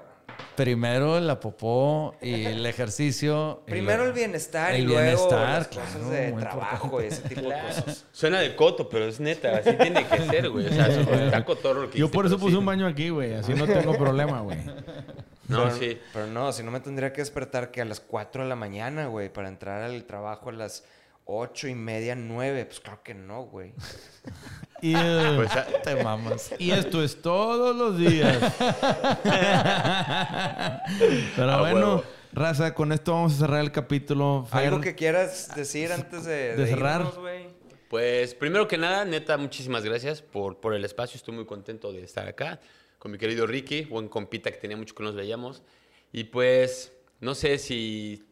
[0.55, 3.63] Primero la popó y el ejercicio.
[3.67, 7.01] y Primero la- el bienestar y el luego bienestar, las claro, cosas de muy trabajo
[7.01, 7.67] y ese tipo Claro.
[7.67, 8.05] de cosas.
[8.11, 9.57] Suena de coto, pero es neta.
[9.57, 10.67] Así tiene que ser, güey.
[10.67, 13.33] O sea, está cotorro que Yo por eso puse un baño aquí, güey.
[13.33, 14.59] Así no tengo problema, güey.
[15.47, 15.99] No, pero, sí.
[16.13, 19.07] Pero no, si no me tendría que despertar que a las 4 de la mañana,
[19.07, 20.83] güey, para entrar al trabajo a las
[21.25, 22.65] 8 y media, 9.
[22.65, 23.73] Pues claro que no, güey.
[24.81, 24.93] Y,
[25.35, 25.51] Pues,
[25.83, 26.53] Te mamas.
[26.59, 28.37] y esto es todos los días.
[31.35, 32.03] Pero bueno, huevo.
[32.33, 34.45] raza, con esto vamos a cerrar el capítulo.
[34.49, 37.01] Fer, ¿Algo que quieras decir antes de, de cerrar?
[37.01, 37.47] irnos, güey?
[37.89, 41.15] Pues primero que nada, neta, muchísimas gracias por, por el espacio.
[41.17, 42.59] Estoy muy contento de estar acá
[42.97, 45.61] con mi querido Ricky, buen compita que tenía mucho que nos veíamos.
[46.11, 48.23] Y pues, no sé si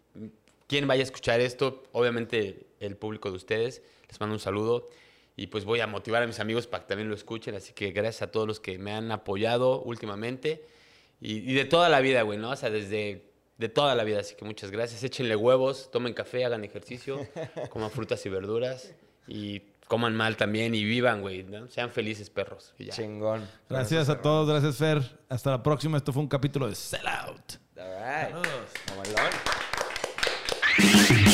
[0.71, 3.81] quién vaya a escuchar esto, obviamente el público de ustedes.
[4.07, 4.87] Les mando un saludo
[5.35, 7.55] y pues voy a motivar a mis amigos para que también lo escuchen.
[7.55, 10.65] Así que gracias a todos los que me han apoyado últimamente
[11.19, 12.51] y, y de toda la vida, güey, ¿no?
[12.51, 14.21] O sea, desde de toda la vida.
[14.21, 15.03] Así que muchas gracias.
[15.03, 17.19] Échenle huevos, tomen café, hagan ejercicio,
[17.69, 18.95] coman frutas y verduras
[19.27, 21.43] y coman mal también y vivan, güey.
[21.43, 21.67] ¿no?
[21.67, 22.73] Sean felices, perros.
[22.79, 22.93] Y ya.
[22.93, 23.45] Chingón.
[23.67, 25.01] Gracias a todos, gracias Fer.
[25.27, 25.97] Hasta la próxima.
[25.97, 27.55] Esto fue un capítulo de Sell Out.
[27.75, 28.29] All right.
[28.31, 29.70] Saludos.
[30.79, 31.30] Música